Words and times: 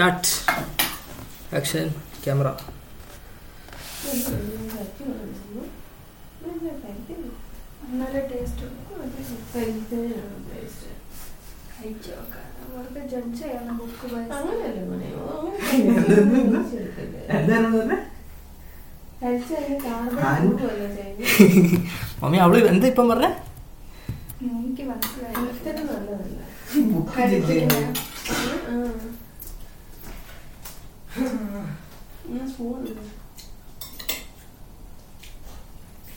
Start 0.00 0.28
action 1.56 1.86
camera 2.22 2.48
mummy 22.20 22.38
അവൾ 22.38 22.56
എന്താ 22.68 22.86
ഇപ്പം 22.86 23.08
പറഞ്ഞ? 23.10 23.28
എനിക്ക് 24.50 24.84
മനസ്സിലായി 24.84 25.36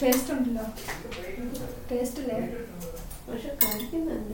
ടേസ്റ്റ് 0.01 0.31
ഉണ്ടല്ലോ. 0.33 0.65
ടേസ്റ്റ് 1.91 2.21
അല്ലേ? 2.23 2.39
പക്ഷെ. 3.27 3.49
കഴിക്കുന്നുണ്ട് 3.63 4.33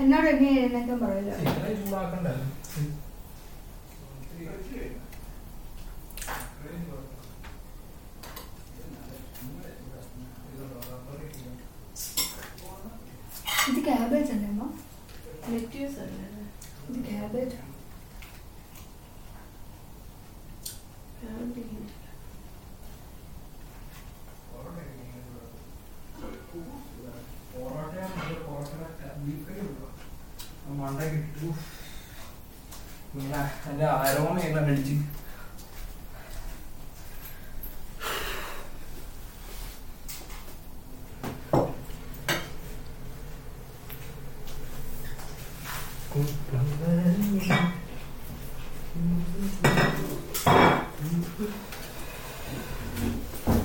എന്നോട് 0.00 0.26
എന്നെ 0.28 0.48
എഴുന്നേക്കാൻ 0.60 0.98
പറയില്ല? 1.00 1.32
ഇത് 13.68 13.78
ക്യാബേജ് 13.86 14.30
അല്ലേ 14.34 14.48
അമ്മ? 14.52 14.64
ലെറ്റ്യൂസ് 15.50 15.98
അല്ലേ 16.00 16.24
ഇത് 16.88 16.98
ക്യാബേജ് 17.06 17.58
എന്റെ 33.66 33.86
ആരോമയെല്ലാം 33.96 34.64
കഴിച്ച് 34.68 34.96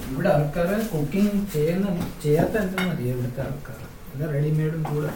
ഇവിടെ 0.09 0.29
ആൾക്കാര് 0.29 0.77
കുക്കിംഗ് 1.11 1.39
ചെയ്യുന്ന 1.53 1.87
ചെയ്യാത്ത 2.23 2.53
എന്തെന്ന് 2.57 2.83
മതി 2.89 3.03
ഇവിടുത്തെ 3.05 3.41
ആൾക്കാർ 3.41 3.79
ഇത് 4.13 4.21
റെഡിമെയ്ഡും 4.33 4.83
കൂടെ. 4.83 5.09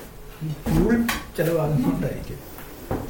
ഈ 0.44 0.48
ടൂൾ 0.66 0.90
ചിലവാകുന്നോണ്ടായിരിക്കും. 1.38 2.40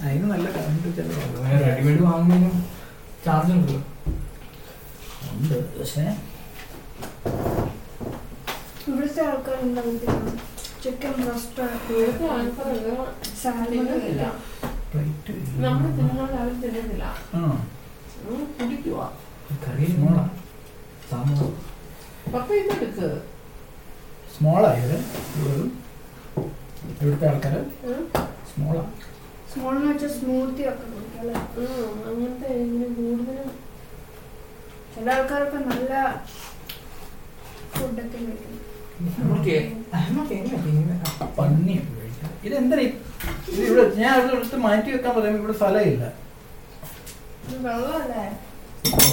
അതിന് 0.02 0.28
നല്ല 0.32 0.46
കറണ്ട് 0.56 0.88
ചിലവാകും. 0.98 1.48
റെഡിമെയ്ഡ് 1.64 2.04
വാങ്ങുന്നതിനും 2.04 2.54
ചാർജ് 3.26 3.54
ഉണ്ടല്ലോ 3.54 3.82
ഉണ്ട് 5.32 5.58
പക്ഷേ 5.74 6.06
ഇവിടുത്തെ 8.88 9.24
ആൾക്കാർ 9.26 9.58
ചിക്കൻ 10.84 11.14
ബ്രസ്റ്റ് 11.20 11.64
നമ്മൾ 15.60 15.90
തിന്നുന്നത് 15.92 16.36
അവർ 16.36 16.54
തിന്നുന്നില്ല 16.62 17.04
ആ. 17.36 17.42
ഉം, 18.28 18.44
കുടിക്കുവാ. 18.56 19.08
കറി 19.64 19.88
സ്മോളാ 22.26 22.34
സാമ്പാർ 22.34 22.34
പപ്പ 22.34 22.50
ഇതെടുക്ക് 22.60 23.08
സ്മോളായത് 24.36 24.98
ഇവിടുത്തെ 27.02 27.26
ആൾക്കാര്. 27.30 27.60
വെച്ചാൽ 29.92 30.12
സ്മൂത്തി 30.18 30.64
ഒക്കെ 30.72 30.86
അങ്ങനത്തെ 32.10 32.48
ഇതിന് 32.64 32.88
കൂടുതലും 32.98 33.52
ചില 34.96 35.08
ആൾക്കാരൊക്കെ 35.16 35.60
നല്ല 35.70 35.92
ഫുഡൊക്കെ 37.76 38.20
കഴിക്കും. 38.26 38.52
ഇതെന്താ 42.48 42.76
ഇവിടെ 43.66 43.84
ഞാൻ 44.02 44.14
ഇവിടെ 44.20 44.36
എടുത്ത് 44.38 44.58
മാറ്റി 44.68 44.90
വെക്കാൻ 44.96 45.14
പറയുമ്പോൾ 45.18 45.42
ഇവിടെ 45.42 45.56
സ്ഥലമില്ല. 45.62 46.06
ഇത് 47.46 47.58
വെള്ളമല്ലേ? 47.68 48.24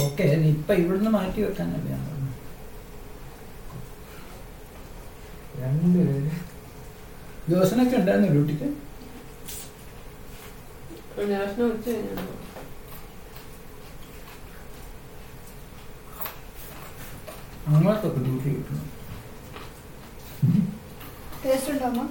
ഓക്കെ 0.05 0.25
ഇപ്പൊ 0.53 0.73
ഇവിടുന്ന് 0.81 1.11
മാറ്റി 1.17 1.39
വെക്കാനല്ലേ 1.45 1.91
ഞാൻ 1.93 2.01
പറഞ്ഞത്. 2.07 2.19
രണ്ട് 5.61 5.99
ജോസനൊക്കെ 7.51 7.95
ഉണ്ടായിരുന്നു 7.99 8.29
ഡ്യൂട്ടിക്ക്? 8.35 8.67
അങ്ങോട്ടൊക്കെ 17.73 18.19
ഡ്യൂട്ടി 18.25 18.49
കിട്ടണം 18.55 18.89
ടേസ്റ്റ് 21.43 21.71
ഉണ്ടോ 21.73 21.85
അമ്മ? 21.91 22.01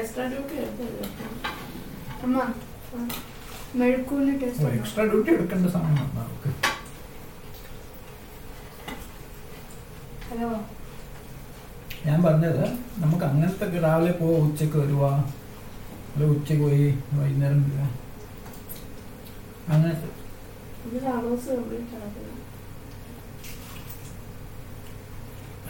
എക്സ്ട്രാ 0.00 0.24
ഡ്യൂട്ടി 0.32 0.56
അമ്മ 2.24 2.36
മെഴുക്കൂന് 3.80 4.34
ടേസ്റ്റ് 4.42 4.74
എക്സ്ട്രാ 4.80 5.04
ഡ്യൂട്ടി 5.12 5.30
എടുക്കേണ്ട 5.36 5.70
സമയമാണ് 5.76 6.14
നമുക്ക്. 6.20 6.50
ഹലോ. 10.30 10.50
ഞാൻ 12.08 12.18
പറഞ്ഞത് 12.26 12.62
നമുക്ക് 13.02 13.24
അങ്ങനത്തെ 13.30 13.66
രാവിലെ 13.86 14.12
പോവാ 14.20 14.36
ഉച്ചയ്ക്ക് 14.46 14.78
വരുക 14.82 15.04
അല്ല 16.12 16.26
ഉച്ചയ്ക്ക് 16.34 16.64
പോയി 16.64 16.86
വൈകുന്നേരം 17.18 17.60
വരിക. 17.64 17.80
അങ്ങനത്തെ 19.72 20.08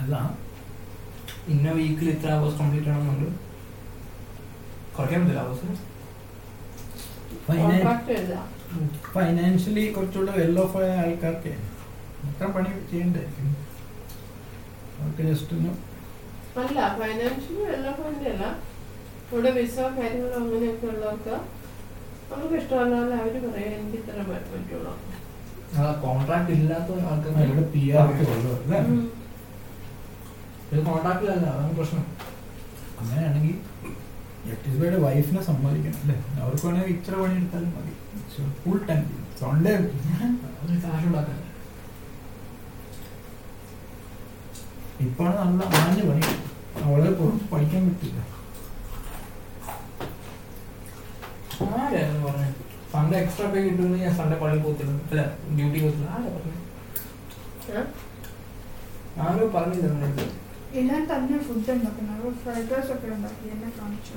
അല്ല 0.00 0.15
ഇന്ന 1.53 1.69
വീക്കിൽ 1.78 2.09
ഇത്ര 2.10 2.28
അവേഴ്സ് 2.37 2.59
കംപ്ലീറ്റ് 2.60 2.91
ആണെന്നുണ്ട്. 2.94 3.28
കുറയ്ക്കാൻ 4.97 5.20
പറ്റില്ല 5.22 5.41
അവേഴ്സ് 5.44 5.66
ഫൈനാൻഷ്യലി 9.15 9.84
കുറച്ചുകൂടെ 9.97 10.32
വെൽ 10.38 10.56
ഓഫ് 10.65 10.76
ആയ 10.81 10.91
ആൾക്കാർക്ക്. 11.03 11.53
അത്ര 12.28 12.47
പണി 12.56 12.70
ചെയ്യണ്ടായിരിക്കും 12.91 13.49
അവർക്ക് 14.99 15.22
ജസ്റ്റ് 15.31 15.55
ഒന്ന് 15.59 15.70
അല്ല 16.62 16.78
ഫൈനാൻഷ്യലി 16.98 17.62
ഡെവലപ്മെന്റ് 17.66 18.28
അല്ല. 18.32 18.44
ഇവിടെ 19.28 19.50
വിസ 19.56 19.76
കാര്യങ്ങളോ 19.97 20.36
അങ്ങനെയൊക്കെ 20.41 20.86
ഉള്ളവർക്ക് 20.92 21.34
നമുക്ക് 22.31 22.54
ഇഷ്ടമല്ലാതെ 22.60 23.14
അവർ 23.20 23.34
പറയാൻ 23.47 23.72
എനിക്ക് 23.76 23.98
ഇത്ര 24.00 24.22
പറ്റുള്ളൂ. 24.50 24.92
കോൺട്രാക്ട് 26.04 26.53
ഇല്ലാത്ത 26.56 26.88
ഇവിടെ 26.91 27.06
ആൾക്കാർ 27.10 27.64
പി 27.72 27.82
ആർ 27.94 28.06
ഇത് 30.70 30.81
കോൺട്രാക്റ്റിലല്ല 30.87 31.47
അതാണ് 31.53 31.75
പ്രശ്നം. 31.78 32.04
അങ്ങനെയാണെങ്കിൽ 33.00 33.56
ജസ്റ്റിസ്ബൈയുടെ 34.47 34.98
വൈഫിനെ 35.04 35.42
സമ്മതിക്കണം 35.48 36.00
അല്ലേ? 36.03 36.16
അവർക്ക് 36.42 36.64
വേണമെങ്കിൽ 36.66 36.94
ഇച്ചിരി 36.94 37.16
പണി 37.20 37.37
എടുത്താലും 37.41 37.70
മതി 37.76 37.92
ഫുൾ 38.60 38.78
ടൈം 38.88 39.03
സൺഡേ 39.41 39.72
അത് 39.75 39.87
കാശ് 40.84 41.06
ഉണ്ടാക്കാൻ 41.08 41.38
ഇപ്പോഴാണ് 45.04 45.36
നല്ല 45.41 45.62
ആഞ്ഞു 45.81 46.04
പണി 46.09 46.25
അവളെ 46.84 47.10
പുറത്ത് 47.19 47.47
പഠിക്കാൻ 47.53 47.82
പറ്റില്ല. 47.88 48.19
ആരായിരുന്നു 51.76 52.20
പറഞ്ഞത് 52.26 52.55
സൺഡേ 52.93 53.17
എക്സ്ട്രാ 53.22 53.46
പേ 53.52 53.61
കിട്ടുമെന്ന് 53.64 53.99
ഞാൻ 54.05 54.12
സൺഡേ 54.19 54.37
പള്ളിയിൽ 54.43 54.62
അല്ല 55.06 55.22
ഡ്യൂട്ടി 55.56 55.78
പോത്തില്ല 55.84 56.08
ആരാ 56.17 56.28
പറഞ്ഞത്? 56.34 56.61
ആരോ 59.25 59.46
പറഞ്ഞില്ല 59.56 59.88
തന്നെ 61.11 61.38
ഫുഡ് 61.46 61.70
ഉണ്ടാക്കുന്നത് 61.75 62.17
അവർ 62.17 62.34
ഫ്രൈഡ് 62.43 62.70
റൈസ് 62.72 62.90
ഒക്കെ 62.94 63.08
ഉണ്ടാക്കി 63.14 63.46
എന്നെ 63.55 63.70
കാണിച്ചു. 63.78 64.17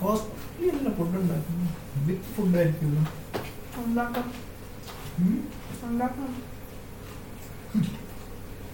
ഹോസ്പിറ്റലിൽ 0.00 0.90
ഫുഡ് 0.98 1.16
ഉണ്ടാക്കുന്നു? 1.22 1.68
വിത്ത് 2.06 2.30
ഫുഡ് 2.34 2.58
ഉണ്ടാക്കാം. 3.82 4.28
ഉണ്ടാക്കാം. 5.88 6.30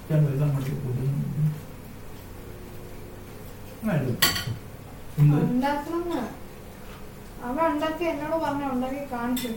ഫുഡ് 0.06 1.05
എന്ത് 5.17 5.37
ഉണ്ടാക്കണം 5.45 6.25
അവ 7.45 7.56
ഉണ്ടാക്കി 7.71 8.05
എന്നോട് 8.05 8.37
പറഞ്ഞ 8.45 8.65
ഉണ്ടാക്കി 8.75 9.01
കാണിച്ചു 9.11 9.49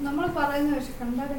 നമ്മൾ 0.00 0.24
പറയുന്ന 0.34 0.72
പക്ഷെ 0.74 0.92
കണ്ടാലേ 0.98 1.36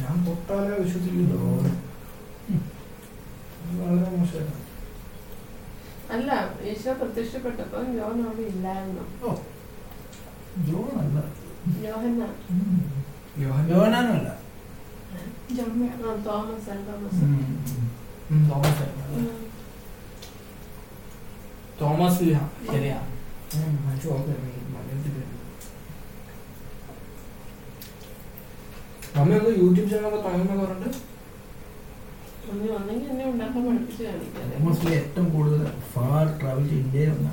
ഞാൻ 0.00 0.16
തൊട്ടാലേ 0.26 0.74
വിശ്വസിക്കുന്നു 0.78 1.40
വളരെ 3.78 4.10
മോശമായിരുന്നു. 4.16 4.58
അല്ല 6.12 6.30
ഈശോ 6.64 6.92
പ്രത്യക്ഷപ്പെട്ടപ്പോ 6.92 7.78
ജോൺ 7.90 8.16
അവിടെ 8.22 8.44
ഇല്ലായിരുന്നു 8.50 9.04
ഓ, 9.22 9.30
ജോണല്ല. 10.66 11.18
യോഹന്ന 11.84 12.22
ഉം. 12.52 12.78
യോഹന്നാൻ 13.42 13.70
യോഹന്നാനുമല്ല. 13.72 14.30
ജമ്മിയാണ് 15.56 16.04
ആ, 16.04 16.14
തോമസ് 16.26 16.68
തോമസ് 16.88 17.22
തോമസ്. 18.48 18.86
തോമസ് 21.80 22.26
ശരിയാ. 22.68 22.98
മമ്മി 29.16 29.34
ഒന്ന് 29.38 29.50
യൂട്യൂബ് 29.58 29.88
ചാനലൊക്കെ 29.90 30.28
ഒന്ന് 30.52 30.61
മോസ്റ്റ്ലി 33.54 34.92
ഏറ്റവും 34.96 35.26
കൂടുതൽ 35.30 35.62
ഫാർ 35.90 36.24
ട്രാവൽ 36.38 36.64
ചെയ്ത് 36.64 36.80
ഇന്ത്യയിൽ 36.80 37.10
വന്ന 37.14 37.30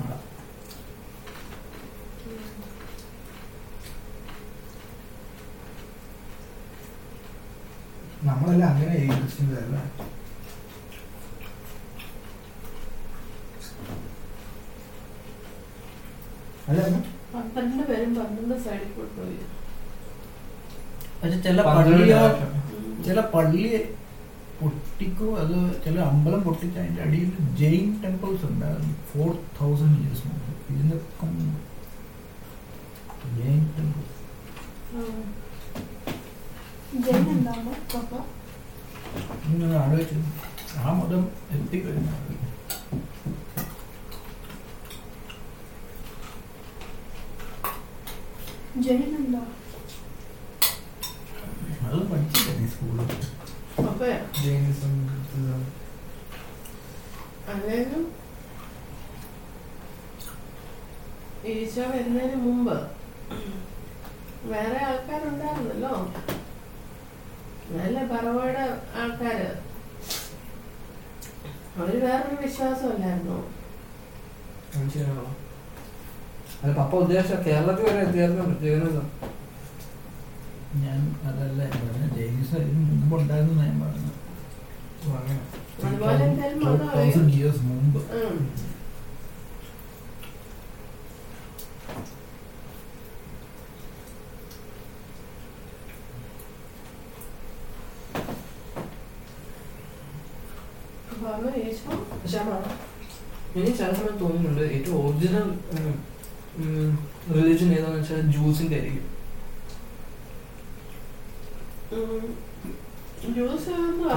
നമ്മളെല്ലാം 8.24 8.70
അങ്ങനെ 8.72 8.96
അല്ല? 16.68 16.80
പന്ത്രണ്ട് 17.32 17.82
പേരും 17.88 18.10
പന്ത്രണ്ട് 18.16 18.56
സൈഡിൽ 18.64 18.90
കൊണ്ടുപോയി 18.92 19.36
പോയി 19.36 19.38
പക്ഷെ 21.20 21.38
ചില 21.46 21.62
പള്ളിയോ 21.68 22.20
ചില 23.06 23.20
പള്ളി 23.32 23.70
പൊട്ടിക്കോ? 24.60 25.26
അത് 25.42 25.54
ചില 25.84 25.96
അമ്പലം 26.10 26.40
പൊട്ടിച്ച് 26.46 26.78
അതിന്റെ 26.80 27.02
അടിയിൽ 27.02 27.30
ജെയിൻ 27.60 27.86
ടെമ്പിൾസ് 28.02 28.44
ഉണ്ടായിരുന്നു 28.50 28.94
ഫോർ 29.10 29.30
തൗസൻഡ് 29.58 29.98
ഇയേഴ്സ് 30.02 30.26
മുമ്പ്. 30.28 30.50
മുമ്പ്. 31.22 31.60
ജെയിൻ 33.38 33.62
ടെമ്പിൾ. 33.76 34.04
ഇങ്ങനെ 39.48 39.76
ആലോചിച്ചു 39.76 40.18
ആ 40.80 40.92
മതം 40.98 41.22
എത്തിക്കഴിഞ്ഞു 41.56 42.14
അത് 51.86 51.98
പഠിച്ചില്ല 52.10 52.50
നീ 52.58 52.66
സ്കൂളിൽ? 52.72 53.08
അപ്പയാ 54.00 54.18
ജൈനിസം, 54.36 54.92
ബുദ്ധിസം. 55.06 55.62
അല്ലെങ്കിലും 57.50 58.04
ഈശോ 61.50 61.84
വരുന്നതിന് 61.90 62.38
മുമ്പ് 62.44 62.76
വേറെ 64.46 64.78
ആൾക്കാരുണ്ടായിരുന്നല്ലോ 64.86 65.92
നല്ല 67.72 67.98
പറവയുടെ 68.12 68.64
ആൾക്കാര് 69.02 69.50
അവർ 71.76 71.92
വേറൊരു 72.06 72.38
വിശ്വാസമല്ലായിരുന്നു 72.42 73.38
അത്? 76.58 76.72
പപ്പ 76.74 76.92
ഉദ്ദേശം 76.96 77.44
കേരളത്തിൽ 77.44 77.86
വരെ 77.88 78.02
എത്തിയായിരുന്നു 78.06 78.56
ജൈനിസം 78.64 79.06
ഞാൻ 80.80 80.98
അതല്ല 81.24 81.60
ഞാൻ 81.64 81.80
പറഞ്ഞ 81.84 82.08
ജെയിനിസം 82.16 82.64
മുമ്പ് 82.90 83.14
ഉണ്ടായിരുന്നു 83.16 83.54
ഞാൻ 83.62 83.74
പറഞ്ഞു. 83.82 84.10
ഓ, 85.02 85.16
അതുപോലെ 85.82 86.24
എന്തായാലും 86.24 86.60
മതം 86.64 86.88
തൗസൻഡ് 86.94 87.32
ഇയേഴ്സ് 87.32 87.62
മുമ്പ്. 87.64 88.00
എനിക്ക് 103.54 103.72
ചില 103.78 103.92
സമയത്ത് 103.92 104.20
തോന്നുന്നുണ്ട് 104.20 104.62
ഏറ്റവും 104.74 104.98
ഒറിജിനൽ 105.00 105.48
റിലീജിയൻ 107.34 107.70
ഏതാണെന്ന് 107.74 108.00
വെച്ചാൽ 108.00 108.20
ജ്യൂസിന്റെ 108.30 108.76
ആയിരിക്കും 108.76 109.06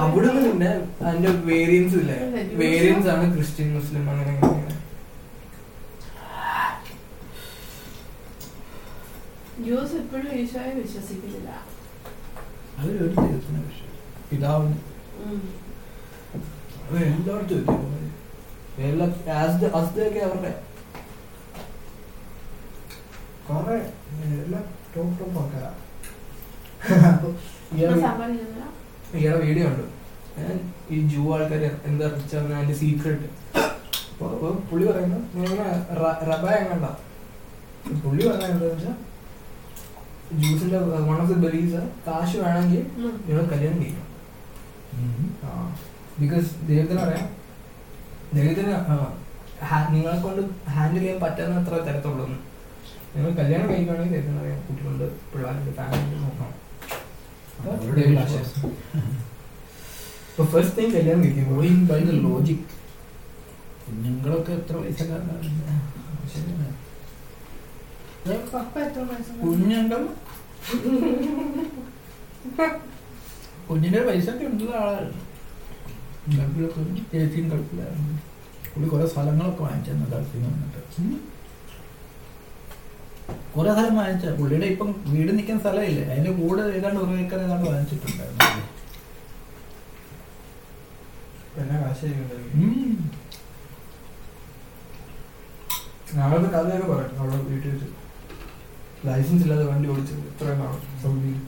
അവിടുന്ന് 0.02 0.42
പിന്നെ 0.48 0.68
അതിന്റെ 1.06 1.30
വേരിയൻസ് 1.50 1.96
ഇല്ലേ? 2.00 2.18
വേരിയൻസ് 2.62 3.08
ആണ് 3.14 3.24
ക്രിസ്ത്യൻ 3.34 3.68
മുസ്ലിം 3.76 4.04
അങ്ങനെ. 4.10 4.34
ജ്യൂസ് 9.64 9.96
ഇപ്പോഴും 10.02 10.30
ഈശോയെ 10.40 10.72
വിശ്വസിക്കുന്നില്ല. 10.82 11.50
അവരൊരു 12.78 13.08
ദൈവത്തിന് 13.18 13.60
വിഷയം 13.66 13.92
പിതാവിന്. 14.30 14.78
എല്ലായിടത്തും. 17.10 17.82
എല്ലാ 18.88 19.06
അസ്തയൊക്കെ 19.80 20.20
അവരുടെ. 20.28 20.52
കുറെ 23.48 23.76
എല്ലാം 24.44 24.64
ടോപ്പ് 24.94 25.14
ടോപ്പ് 25.20 25.38
ഇപ്പൊ 27.12 27.28
ഇയാൾ 29.18 29.36
വീഡിയോ 29.44 29.66
ഉണ്ട് 29.70 29.84
ഈ 30.90 30.98
ജൂ 31.12 31.22
ആൾക്കാർ 31.34 31.62
എന്താ 31.88 32.06
പറഞ്ഞാൽ 32.30 32.56
അതിന്റെ 32.56 32.76
സീക്രട്ട് 32.80 33.26
അപ്പൊ 34.14 34.26
പുള്ളി 34.68 34.84
പറയുന്നത് 34.88 35.22
ഇങ്ങനെ 35.38 35.66
റബ 36.28 36.44
എങ്ങണ്ട? 36.60 36.86
പുള്ളി 38.04 38.22
പറഞ്ഞ 38.26 38.44
എന്താണെന്ന് 38.46 38.74
വെച്ചാൽ 38.74 38.96
ജ്യൂസിന്റെ 40.40 40.78
വൺ 41.08 41.16
ഓഫ് 41.16 41.28
ദി 41.30 41.38
ബെലീസ് 41.44 41.80
കാശ് 42.06 42.36
വേണമെങ്കിൽ. 42.42 42.82
നിങ്ങൾ 43.26 43.42
കല്യാണം 43.52 43.80
ചെയ്യണം 43.82 44.02
ബിക്കോസ് 46.20 46.48
ദൈവത്തിന് 46.68 47.00
അറിയാം 47.04 47.28
ദൈവത്തിന് 48.34 48.74
നിങ്ങളെ 49.94 50.16
കൊണ്ട് 50.24 50.40
ഹാൻഡിൽ 50.74 51.00
ചെയ്യാൻ 51.00 51.18
പറ്റാത്ത 51.22 51.52
അത്ര 51.60 51.74
തരത്തുള്ളൂ 51.86 52.24
നിങ്ങൾ 53.14 53.30
കല്യാണം 53.40 53.66
കഴിക്കുകയാണെങ്കിൽ 53.70 54.14
ദൈവത്തിന് 54.14 54.40
അറിയാം 54.42 54.60
കുട്ടികളുണ്ട് 54.66 55.06
പിള്ളേരുണ്ട് 55.32 55.70
ഫാമിലി 55.78 56.16
നോക്കണം. 56.22 56.52
അപ്പൊ 57.54 57.70
അവരുടെ 57.74 58.02
ദൈവം 58.02 58.16
വിശ്വാസം. 58.20 58.70
ആശയം. 58.92 59.20
ഇപ്പൊ 60.28 60.44
ഫസ്റ്റ് 60.52 60.76
ടൈം 60.78 60.90
കല്യാണം 60.94 61.20
കഴിക്കും 61.24 61.50
ഗോയിങ് 61.52 61.84
ബൈ 61.88 61.98
ദ 62.04 62.14
ലോജിക് 62.22 62.64
കുഞ്ഞുങ്ങളൊക്കെ 63.82 64.52
എത്ര 64.58 64.74
വയസ്സക്കാരനാണ് 64.78 65.50
ശരിയാണ് 66.32 66.68
പപ്പ 68.52 68.74
എത്ര 68.84 69.00
വയസ്സുണ്ട് 69.08 69.42
കുഞ്ഞുങ്ങൾ 69.44 70.02
കുഞ്ഞിന്റെ 73.68 74.00
പൈസ 74.06 74.26
ഒക്കെ 74.32 74.46
ഉള്ള 74.56 74.72
ആളാണ് 74.80 75.12
ഗൾഫിലൊക്കെ 76.30 76.80
ചേച്ചിയും 77.12 77.46
ഗൾഫിലായിരുന്നു 77.52 78.14
പുള്ളി 78.68 78.88
കുറെ 78.90 79.06
സ്ഥലങ്ങളൊക്കെ 79.10 79.62
വാങ്ങിച്ചു 79.64 79.92
ഗൾഫിൽ 80.12 80.38
നിന്ന് 80.38 80.50
വന്നിട്ട് 80.54 80.80
ഉം. 81.00 81.12
കുറെ 83.54 83.72
സ്ഥലം 83.72 83.96
വാങ്ങിച്ച 83.98 84.28
പുള്ളിയുടെ 84.38 84.66
ഇപ്പം 84.66 84.88
വീട് 85.08 85.30
നിൽക്കുന്ന 85.32 85.60
സ്ഥലമില്ലേ 85.60 86.04
അതിന്റെ 86.10 86.32
കൂടെ 86.38 86.62
ഏതാണ്ട് 86.76 87.00
ഒരു 87.02 87.12
ഏക്കർ 87.18 87.40
ഏതാണ്ട് 87.40 87.66
വാങ്ങിച്ചിട്ടുണ്ടായിരുന്നു 87.68 88.40
പുള്ളി. 88.44 88.62
പിന്നെ 91.54 91.76
കാശ് 91.82 92.00
ചെയ്യുന്നുണ്ട് 92.00 92.34
ഉം. 92.56 92.96
ഞങ്ങളുടെ 96.16 96.48
കഥയൊക്കെ 96.50 96.88
പറയട്ടെ 96.88 97.16
അവിടെ 97.20 97.36
വീട്ടിൽ 97.46 97.70
വെച്ച് 97.70 97.88
ലൈസൻസ് 99.06 99.44
ഇല്ലാതെ 99.44 99.64
വണ്ടി 99.64 99.88
ഓടിച്ചത് 99.88 100.24
ഇത്രയും 100.28 100.60
സൗദിയിൽ 101.02 101.38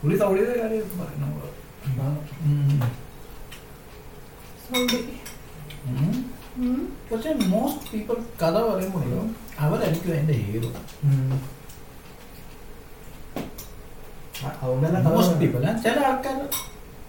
പുള്ളി 0.00 0.16
സൗദിയുടെ 0.18 0.54
കാര്യം. 0.60 0.84
സൗദി. 4.66 5.00
പക്ഷെ 7.10 7.30
മോസ്റ്റ് 7.48 7.88
പീപ്പിൾ 7.90 8.16
കഥ 8.42 8.54
പറയുമ്പോഴല്ലോ 8.66 9.22
അവരായിരിക്കും 9.64 10.12
അതിന്റെ 10.14 10.34
ഹീറോ. 10.42 10.68
അതുകൊണ്ടല്ല 14.50 15.72
ചില 15.84 15.96
ആൾക്കാർ 16.10 16.36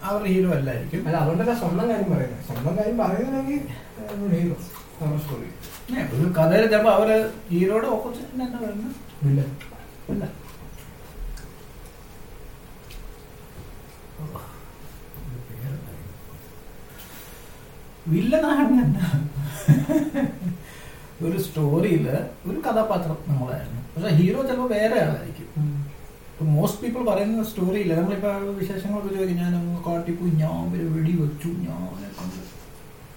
അവരുടെ 0.08 0.30
ഹീറോ 0.34 0.50
അല്ലായിരിക്കും. 0.58 1.02
അല്ല 1.06 1.16
അതുകൊണ്ടല്ല 1.22 1.54
സ്വന്തം 1.62 1.86
കാര്യം 1.90 2.10
പറയുന്നത്. 2.14 2.44
സ്വന്തം 2.48 2.72
കാര്യം 2.78 2.98
പറയുന്നില്ലെങ്കിൽ 3.02 3.60
ഹീറോ. 4.34 4.56
നമ്മുടെ 5.00 5.20
സ്റ്റോറി 5.24 5.48
ഒരു 6.16 6.26
കഥയിൽ 6.38 6.64
ചിലപ്പോൾ 6.72 6.92
അവർ 6.98 7.08
ഹീറോയുടെ 7.50 7.88
ഓപ്പോസിറ്റ് 7.96 8.30
തന്നെ 8.34 8.46
പറയുന്നത് 8.58 8.94
ഇല്ല. 9.30 9.40
ഇല്ല. 10.12 10.24
വില്ലനാണെന്നല്ല 18.12 18.98
ഒരു 21.26 21.38
സ്റ്റോറിയിൽ 21.46 22.06
ഒരു 22.50 22.58
കഥാപാത്രം 22.66 23.18
നമ്മളായിരുന്നു 23.30 23.80
പക്ഷെ 23.94 24.10
ഹീറോ 24.18 24.40
ചിലപ്പോൾ 24.48 24.68
വേറെ 24.76 24.96
ആളായിരിക്കും. 25.04 25.48
മോസ്റ്റ് 26.54 26.80
പീപ്പിൾ 26.82 27.02
പറയുന്ന 27.08 27.42
സ്റ്റോറിയില്ല 27.50 27.92
നമ്മളിപ്പോ 27.98 28.30
വിശേഷങ്ങളൊക്കെ 28.60 29.10
ചോദിക്കും 29.16 29.40
ഞാൻ 29.42 29.52
കാട്ടിപ്പോയി 29.86 30.32
ഞാൻ 30.42 30.64
ഒരു 30.76 30.86
വെടി 30.94 31.12
വെച്ചു 31.22 31.48
ഞാൻ 31.66 31.78
കൊണ്ട്. 32.18 32.40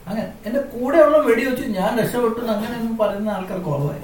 അങ്ങനെ 0.08 0.24
എന്റെ 0.48 0.62
കൂടെയുള്ള 0.74 1.18
വെടി 1.28 1.44
വെച്ചു 1.48 1.64
ഞാൻ 1.80 1.92
രക്ഷപ്പെട്ടു 2.02 2.40
അങ്ങനെ 2.56 2.76
ഒന്നും 2.82 2.96
പറയുന്ന 3.02 3.30
ആൾക്കാർ 3.38 3.60
കുറവായി. 3.70 4.02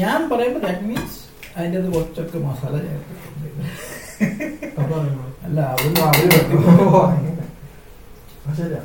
ഞാൻ 0.00 0.20
പറയുമ്പോൾ 0.30 0.62
ദാറ്റ് 0.66 0.84
മീൻസ് 0.90 1.18
അതിന്റെ 1.56 1.76
അത് 1.80 1.88
കുറച്ചൊക്കെ 1.94 2.38
മസാല 2.46 2.74
ചേർത്തിട്ടുണ്ട്? 2.84 3.48
അല്ല 5.46 5.58
അവർ 5.72 5.84
അവർ 5.84 6.00
അവർ 6.08 6.24
വെക്കും. 6.34 6.62
ഓ, 6.84 7.00
അങ്ങനെ. 7.08 7.44
ആ, 8.31 8.31
ശരിയാ 8.58 8.82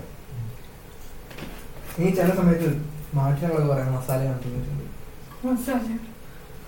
നീ 2.00 2.08
ചില 2.18 2.30
സമയത്ത് 2.40 2.70
മാറ്റങ്ങളൊക്കെ 3.18 3.70
പറയാം 3.72 3.94
മസാല 3.96 4.20
കാണിച്ചിട്ടുണ്ട് 4.26 4.84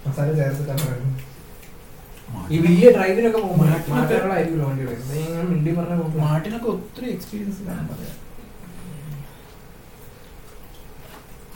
മസാല. 0.06 0.30
ചേർത്തിട്ടാണ് 0.38 0.84
പറയുന്നത്. 0.86 1.20
ഈ 2.54 2.58
വലിയ 2.66 2.88
ഡ്രൈവിനൊക്കെ 2.96 3.40
പോകുമ്പോൾ 3.44 3.68
മാറ്റങ്ങളായിരിക്കും 3.94 4.64
വണ്ടി 4.66 4.84
വരുന്നത്. 4.88 5.16
ഇങ്ങനെ 5.22 5.46
മിണ്ടി 5.52 5.72
പറഞ്ഞ 5.78 5.96
മാട്ടിനൊക്കെ 6.24 6.70
ഒത്തിരി 6.74 7.08
എക്സ്പീരിയൻസ് 7.16 7.62
കാണാൻ 7.68 7.86
പറയാം 7.92 8.18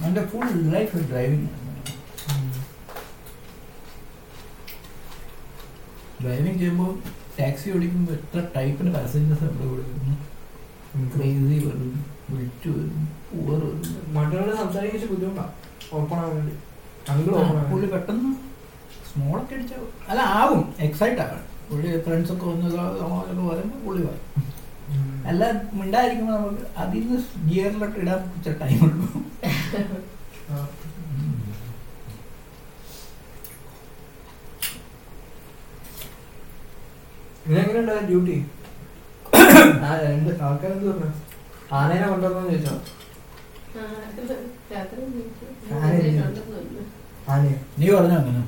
എന്റെ 0.07 0.21
ഫുൾ 0.31 0.47
ലൈഫ് 0.75 1.03
ഡ്രൈവിംഗ് 1.11 1.49
ഡ്രൈവിംഗ് 6.23 6.59
ചെയ്യുമ്പോൾ 6.59 6.91
ടാക്സി 7.37 7.69
ഓടിക്കുമ്പോൾ 7.75 8.15
എത്ര 8.19 8.41
ടൈപ്പിന് 8.55 8.91
പാസഞ്ചേഴ്സ് 8.95 9.43
നമ്മുടെ 9.45 9.67
കൂടെ 9.69 9.83
വരുന്നു 9.83 10.15
ക്രേസി 11.13 11.57
വരും 11.67 11.91
വിളിച്ചു 12.31 12.69
വരും 12.75 12.99
പൂവർ 13.29 13.61
വരും 13.67 13.81
മറ്റുള്ള 14.15 14.55
സംസാരിക്കാൻ 14.61 15.07
ബുദ്ധിമുട്ടാണ് 15.11 15.53
ഓപ്പൺ 15.97 16.17
ആവാൻ 16.23 16.35
വേണ്ടി. 16.37 16.53
അങ്കിൾ 17.11 17.31
ഓപ്പൺ 17.39 17.55
ആവാൻ 17.55 17.65
പുള്ളി 17.71 17.87
പെട്ടെന്ന് 17.93 18.31
സ്മോളൊക്കെ 19.09 19.55
അടിച്ച 19.55 19.73
അല്ല 20.11 20.21
ആവും. 20.39 20.63
എക്സൈറ്റ് 20.87 21.21
ആകണം 21.25 21.49
പുള്ളി 21.69 21.89
ഫ്രണ്ട്സ് 22.05 22.33
വന്ന് 22.49 22.69
സമാജമൊക്കെ 22.71 23.43
പറയുമ്പോൾ 23.49 23.81
പുള്ളി 23.87 24.01
പറയും. 24.07 24.29
അല്ല 25.29 25.43
മിണ്ടായിരിക്കുമ്പോൾ 25.79 26.35
നമുക്ക് 26.39 26.65
അതിൽ 26.83 27.03
നിന്ന് 27.09 27.19
ഗിയറിലോട്ട് 27.49 27.99
ഇടാൻ 28.03 28.19
കുറച്ച് 28.31 28.51
ടൈം 28.61 28.79
എടുക്കും. 28.87 29.23
ഇതെങ്ങനെയുണ്ട് 37.47 37.93
ഡ്യൂട്ടി 38.09 38.35
ആ 38.37 39.39
രണ്ട് 39.39 39.39
ആൾക്കാരെന്ത് 39.39 39.39
പറഞ്ഞു 39.39 39.39
ആനേനെ 41.77 42.07
കൊണ്ടുവന്നു. 42.07 42.41
ചോദിച്ചോ 42.43 42.73
നീ 47.79 47.87
പറഞ്ഞോ 47.95 48.15
അങ്ങനെ? 48.21 48.41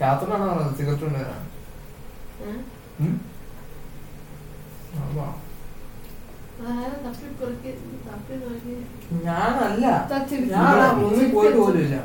കാത്തനാണോ 0.00 0.46
പറഞ്ഞത്? 0.50 0.76
സിഗരറ്റ് 0.78 1.02
കൊണ്ടുവരാൻ? 1.02 1.42
ഏ? 2.42 3.08
ഞാനല്ല. 9.24 9.84
ഞാൻ 10.52 10.66
ആ 10.78 10.90
റൂമിൽ 10.98 11.28
പോയിട്ട് 11.32 11.58
പോലുമില്ല 11.58 11.96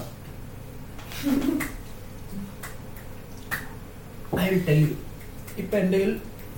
ഐ 4.40 4.48
വിൽ 4.50 4.62
ടെൽ 4.68 4.80
യു 4.84 4.92
ഇപ്പൊ 5.62 5.78
എന്റെ 5.78 5.98
കയ്യിൽ 5.98 6.14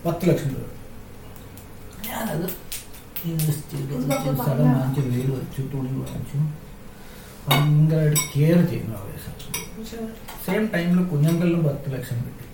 പത്ത് 0.06 0.30
ലക്ഷം 0.30 0.50
രൂപ. 0.54 0.68
ഞാനത് 2.08 2.48
ഇൻവെസ്റ്റ് 3.26 3.72
ചെയ്തു 3.72 3.94
സ്ഥലം. 4.44 4.66
വാങ്ങിച്ചു 4.70 5.02
വീട് 5.10 5.32
വെച്ചു 5.40 5.62
തുണി 5.74 5.92
വാങ്ങിച്ചു. 6.04 6.38
ഭയങ്കരമായിട്ട് 7.48 8.20
കെയർ 8.34 8.60
ചെയ്യുന്ന 8.72 8.96
ആവേശം. 9.02 9.36
സെയിം 10.46 10.64
ടൈമിൽ 10.76 11.00
കുഞ്ഞുങ്ങളിലും 11.12 11.62
പത്ത് 11.70 11.88
ലക്ഷം 11.94 12.18
കിട്ടി. 12.26 12.46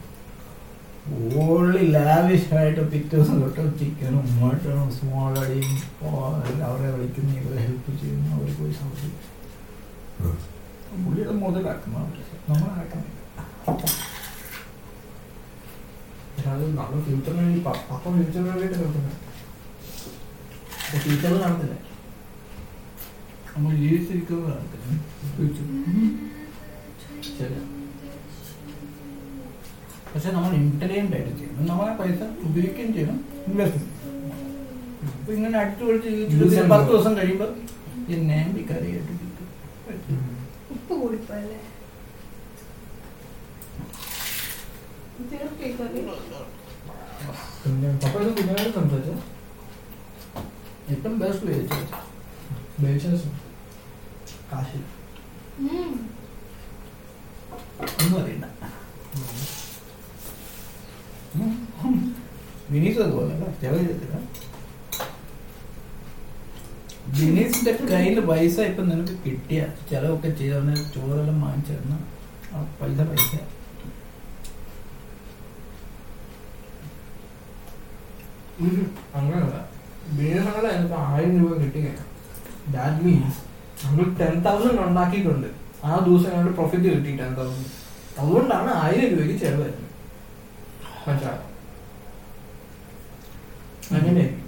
ഓൺലി 1.44 1.84
ലാവിഷ് 1.94 2.52
ആയിട്ട് 2.56 2.82
പിറ്റേ 2.92 3.14
ദിവസം 3.14 3.38
തൊട്ട് 3.44 3.64
ചിക്കനും 3.80 4.26
മട്ടണും 4.40 4.90
സ്മോൾ 4.98 5.32
അടിയും 5.42 5.74
അവരെ 6.68 6.90
വിളിക്കുന്ന 6.94 7.32
ഇവരെ 7.40 7.58
ഹെൽപ്പ് 7.64 7.92
ചെയ്യുന്നു 8.02 8.30
അവർ 8.36 8.50
പോയി 8.60 8.74
സംസാരിക്കും 8.80 9.36
പുള്ളിയുടെ 11.00 11.34
മുതലാക്കുന്നു 11.42 11.98
അവർ 12.00 12.18
നമ്മളാക്കുന്നില്ല 12.50 13.18
നമ്മൾ 16.76 17.00
ഫ്യൂച്ചറിന് 17.06 17.42
വേണ്ടി 17.42 17.60
അപ്പം 17.94 18.14
ഫ്യൂച്ചറിന് 18.16 18.50
വേണ്ടിയിട്ട് 18.52 18.78
നോക്കുന്നത് 18.80 19.18
ഫ്യൂച്ചറിൽ 21.00 21.40
കാണത്തില്ല 21.42 21.76
നമ്മൾ 23.52 23.72
ജീവിച്ചിരിക്കുന്നതാണ് 23.78 24.66
ശരി. 27.30 27.60
പക്ഷെ 30.12 30.30
നമ്മൾ 30.32 30.52
ഇന്റലിജന്റ് 30.56 31.16
ആയിട്ട് 31.16 31.34
ചെയ്യണം. 31.40 31.66
നമ്മളെ 31.68 31.94
പൈസ 32.00 32.20
ഉപയോഗിക്കുകയും 32.44 32.92
ചെയ്യണം. 32.94 33.18
ഇൻവെസ്റ്റ് 33.48 33.86
അപ്പൊ 35.12 35.32
ഇങ്ങനെ 35.34 35.58
അടുത്ത് 35.60 35.84
വിളിച്ച് 35.84 36.10
and 36.58 36.72
പത്ത് 36.72 36.90
ദിവസം 36.92 37.14
കഴിയുമ്പോൾ 37.18 37.52
എന്നെ 38.14 38.38
കറിയായിട്ട് 38.70 39.12
കിട്ടും 39.14 39.48
ഉപ്പ് 40.72 40.94
കൂടിപ്പോയല്ലേ? 41.02 41.60
ഏറ്റവും 50.90 51.16
ബെസ്റ്റ് 51.20 51.46
കാശി 54.52 54.80
ഉം. 55.62 55.92
ഒന്നും 57.98 58.18
അറിയണ്ട 58.22 58.46
വിനീത് 59.12 59.48
അതുപോലെ 61.30 61.88
ചെറിയ 61.92 62.59
ജിനീസിന്റെ 67.18 67.72
കയ്യിൽ 67.92 68.20
പൈസ 68.30 68.60
ഇപ്പൊ 68.70 68.84
നിനക്ക് 68.90 69.16
കിട്ടിയ 69.26 69.60
ചെലവൊക്കെ 69.90 70.30
ചെയ്തവന് 70.40 70.76
ചോറെല്ലാം 70.96 71.40
വാങ്ങിച്ചിരുന്ന 71.46 71.96
പൈസ 72.82 73.00
പൈസ. 73.12 73.32
അങ്ങനല്ല. 79.18 79.58
ആയിരം 81.10 81.36
രൂപ 81.42 81.52
കിട്ടി 81.64 81.82
ദാറ്റ് 82.76 83.04
മീൻസ് 83.06 83.42
നമ്മൾ 83.84 84.06
ടെൻ 84.22 84.36
തൗസൻഡ് 84.48 84.82
ഉണ്ടാക്കിയിട്ടുണ്ട്. 84.88 85.50
ആ 85.84 86.00
ദിവസം 86.08 86.30
ഞങ്ങളുടെ 86.32 86.56
പ്രോഫിറ്റ് 86.56 86.88
കിട്ടി 86.96 87.12
ടെൻ 87.22 87.32
തൗസൻഡ് 87.40 87.70
അതുകൊണ്ടാണ് 88.22 88.72
ആയിരം 88.86 89.10
രൂപയ്ക്ക് 89.14 89.38
ചെലവ് 89.44 89.62
വരുന്നത്. 89.62 89.86
മനസ്സിലായോ? 91.08 91.46
അങ്ങനെയായിരിക്കും 93.90 94.46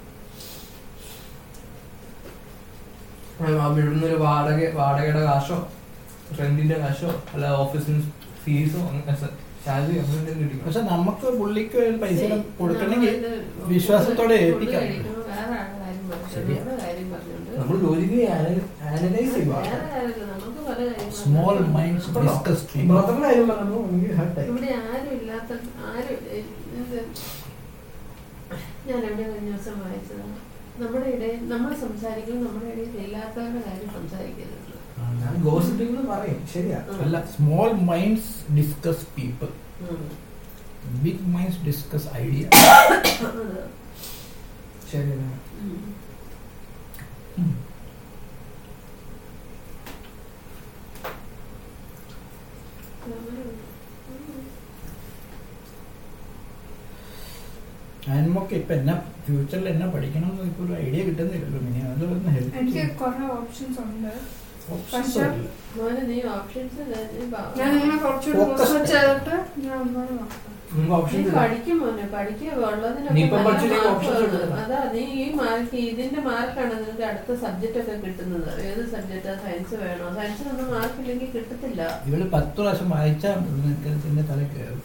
ഇവിടുന്ന് 3.74 4.06
ഒരു 4.06 4.18
വാടക 4.22 4.58
വാടകയുടെ 4.76 5.22
കാശോ 5.26 5.56
റെന്റിന്റെ 6.38 6.76
കാശോ 6.82 7.10
അല്ല 7.34 7.46
ഓഫീസിന് 7.62 8.02
ഫീസോ 8.42 8.82
സാലറി 9.64 9.96
അങ്ങനെ 10.00 10.30
കിട്ടും 10.42 10.62
പക്ഷെ 10.64 10.80
നമുക്ക് 10.88 11.26
പുള്ളിക്ക് 11.38 11.76
ഒരു 11.82 11.98
പൈസ 11.98 12.20
കൊടുക്കണമെങ്കിൽ 12.58 13.12
വിശ്വാസത്തോടെ 13.68 14.36
ഏൽപ്പിക്കാം. 14.44 14.82
നമ്മൾ 17.58 17.76
ആനലൈസ് 18.86 19.40
പല 20.64 20.80
സ്മോൾ. 21.18 21.56
മൈൻഡ്സ് 21.74 22.10
ഡിസ്കസ് 22.18 22.64
ബ്രദറിന്റെ 22.88 23.28
കാര്യം 23.28 23.48
ഇവിടെ 24.48 24.70
ആരും 24.84 25.12
ഇല്ലാത്ത 25.18 25.52
ആരും 25.88 26.18
ഞാൻ 28.88 29.00
എവിടെ 29.08 29.24
കഴിഞ്ഞ 29.30 29.50
ദിവസം 29.50 29.76
വായിച്ചതാണ്. 29.84 30.36
നമ്മുടെ 30.82 31.08
ഇടയിൽ 31.16 31.40
നമ്മൾ 31.52 31.70
സംസാരിക്കുന്നു 31.84 32.42
നമ്മുടെ 32.46 32.68
ഇടയിൽ 32.72 32.94
ഇല്ലാത്തവരുടെ 33.06 33.62
കാര്യം 33.68 33.90
സംസാരിക്കരുത്. 33.98 34.58
ഞാൻ 35.22 35.34
ഗോസിപ്പിംഗ് 35.46 35.92
എന്ന് 35.92 36.04
പറയും. 36.12 36.40
ശരിയാ. 36.54 36.78
അല്ല 37.04 37.16
small 37.34 37.68
minds 37.90 38.32
discuss 38.58 39.06
people 39.16 39.50
big 41.04 41.26
minds 41.34 41.60
discuss 41.68 42.08
idea 42.22 42.44
അത്. 43.28 43.44
നമുക്ക് 58.32 58.54
ഇപ്പൊ 58.60 58.72
എന്നാ 58.80 58.94
ഫ്യൂച്ചറിൽ 59.26 59.66
എന്നാ 59.74 59.86
പഠിക്കണം 59.94 60.28
എന്ന് 60.34 60.44
ഇപ്പൊ 60.50 60.62
ഒരു 60.66 60.74
ഐഡിയ 60.84 61.00
കിട്ടുന്നില്ലല്ലോ. 61.08 61.58
മിനി 61.66 61.80
അതൊന്ന് 61.92 62.30
എനിക്ക് 62.60 62.84
കുറെ 63.00 63.26
ഓപ്ഷൻസ് 63.38 63.80
ഉണ്ട്. 63.88 64.14
അതാ 74.60 74.78
നീ 74.92 75.02
ഈ 75.22 75.26
മാർക്ക് 75.40 75.76
ഇതിന്റെ 75.88 76.20
മാർക്കാണ് 76.28 76.74
നിനക്ക് 76.82 77.04
അടുത്ത 77.08 77.36
സബ്ജക്റ്റ് 77.42 77.78
ഒക്കെ 77.82 77.94
കിട്ടുന്നത്. 78.04 78.48
ഏത് 78.68 78.82
സബ്ജക്റ്റാ 78.94 79.34
സയൻസ് 79.44 79.74
വേണോ? 79.82 80.06
സയൻസിനൊന്നും 80.18 80.70
മാർക്ക് 80.76 80.98
ഇല്ലെങ്കിൽ 81.02 81.30
കിട്ടത്തില്ല. 81.36 81.82
ഇവൾ 82.08 82.22
പത്ത് 82.36 82.56
പ്രാവശ്യം 82.60 82.90
വായിച്ചാൽ 82.96 83.36
തല 84.32 84.40
കയറും. 84.54 84.80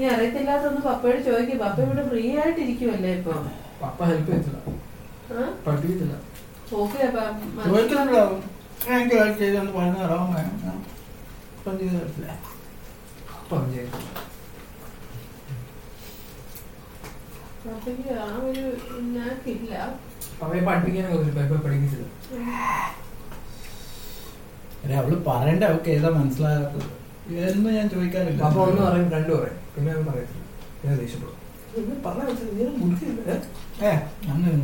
നീ 0.00 0.06
അറിയത്തില്ലാത്തൊന്ന് 0.08 0.80
പപ്പയോട് 0.80 1.22
ചോദിക്കും. 1.24 1.58
പപ്പ 1.58 1.76
ഇവിടെ 1.86 2.02
ഫ്രീ 2.08 2.22
ആയിട്ട് 2.36 2.60
ഇരിക്കുമല്ലേ 2.60 3.10
ഇപ്പൊ? 3.14 3.32
പപ്പ 3.82 3.98
ഹെൽപ്പ് 4.04 4.30
ചെയ്തില്ല 4.30 4.58
ആ? 5.32 5.42
പഠിപ്പിക്കത്തില്ല. 5.66 6.14
ചോദിക്കുന്നുണ്ടാവും. 7.64 8.40
എനിക്ക് 8.90 9.16
ചെയ്തെന്ന് 9.38 9.72
ഇപ്പം 11.56 11.74
ചെയ്ത് 11.80 11.96
തരത്തില്ല. 11.96 12.30
ചെയ്തു 13.74 13.98
പഠിപ്പിക്കാനൊക്കെ 20.68 21.18
പറ്റും. 21.38 21.60
പഠിപ്പിച്ചില്ല 21.66 22.06
അവൾ 25.00 25.14
പറയണ്ട. 25.26 25.62
അവൾക്ക് 25.64 25.90
ഏതാ 25.90 26.10
മനസ്സിലാകാത്തത്? 26.10 26.88
എന്ന് 27.48 27.70
ഞാൻ 27.78 27.86
ചോദിക്കാറില്ല 27.94 28.42
അപ്പൊ 28.48 28.60
ഒന്ന് 28.68 28.82
പറയും 28.86 29.08
രണ്ടു 29.16 29.32
പറയും. 29.38 29.58
പിന്നെ 29.74 29.90
ഒന്നും 29.94 30.06
പറയത്തില്ല. 30.10 30.44
ദേഷ്യപ്പെടും. 31.02 31.36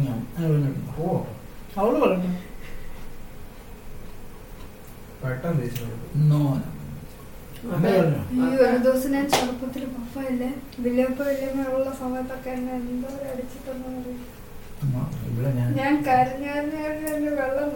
ഞാൻ 0.02 0.18
അങ്ങനെ 0.38 0.68
ഓ. 0.98 1.18
അവൾ 1.80 1.92
പറയട്ടെ 2.04 2.30
പെട്ടെന്ന് 5.22 5.60
ദേഷ്യപ്പെടും. 5.64 6.00
നോ 6.30 6.40
അമ്മ 7.74 7.84
പറഞ്ഞു? 7.84 8.22
ഈ 8.38 8.56
ഒരു 8.64 8.78
ദിവസം 8.86 9.10
ഞാൻ 9.16 9.24
ചെറുപ്പത്തിൽ 9.34 9.84
പപ്പയല്ലേ? 9.94 10.50
വലിയപ്പ 10.84 11.20
സമയത്തൊക്കെ 12.02 12.50
എന്നെ 12.56 12.72
എന്തോ 12.80 13.08
അമ്മ, 13.70 13.86
ഇവിടെ 13.92 14.14
ഞാൻ 14.78 15.68
ഞാൻ 15.76 15.94
കരഞ്ഞു 16.06 16.48
കരഞ്ഞു 16.48 16.80
കരഞ്ഞു 17.02 17.30
വെള്ളം 17.38 17.70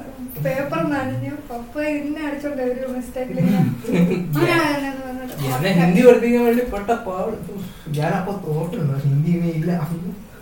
പേപ്പർ 0.45 0.83
നനഞ്ഞു 0.91 1.33
പപ്പ 1.49 1.83
ഇന്നെ 1.93 2.21
അടിച്ചോണ്ട് 2.27 2.63
ഒരു 2.65 2.89
മിസ്റ്റേക്കിൽ 2.95 3.39
ഞാൻ 5.63 5.77
ഹിന്ദി 5.79 6.03
പഠിപ്പിക്കാൻ 6.03 6.43
വേണ്ടി 6.45 6.63
പെട്ട 6.73 6.91
പാട് 7.07 7.37
ഞാനപ്പോ 7.97 8.33
തോട്ടുണ്ട് 8.45 8.95
ഹിന്ദി 9.05 9.33
ഇല്ല. 9.53 9.71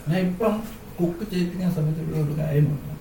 ഞാൻ 0.09 0.19
ഇപ്പം 0.21 0.55
കുക്ക് 0.99 1.25
ചെയ്യിപ്പിക്കുന്ന 1.25 1.73
സമയത്ത് 1.73 2.03
ഇവിടെ 2.05 2.21
ഒരു 2.23 2.35
കാര്യം 2.39 2.67
പറഞ്ഞു 2.69 2.95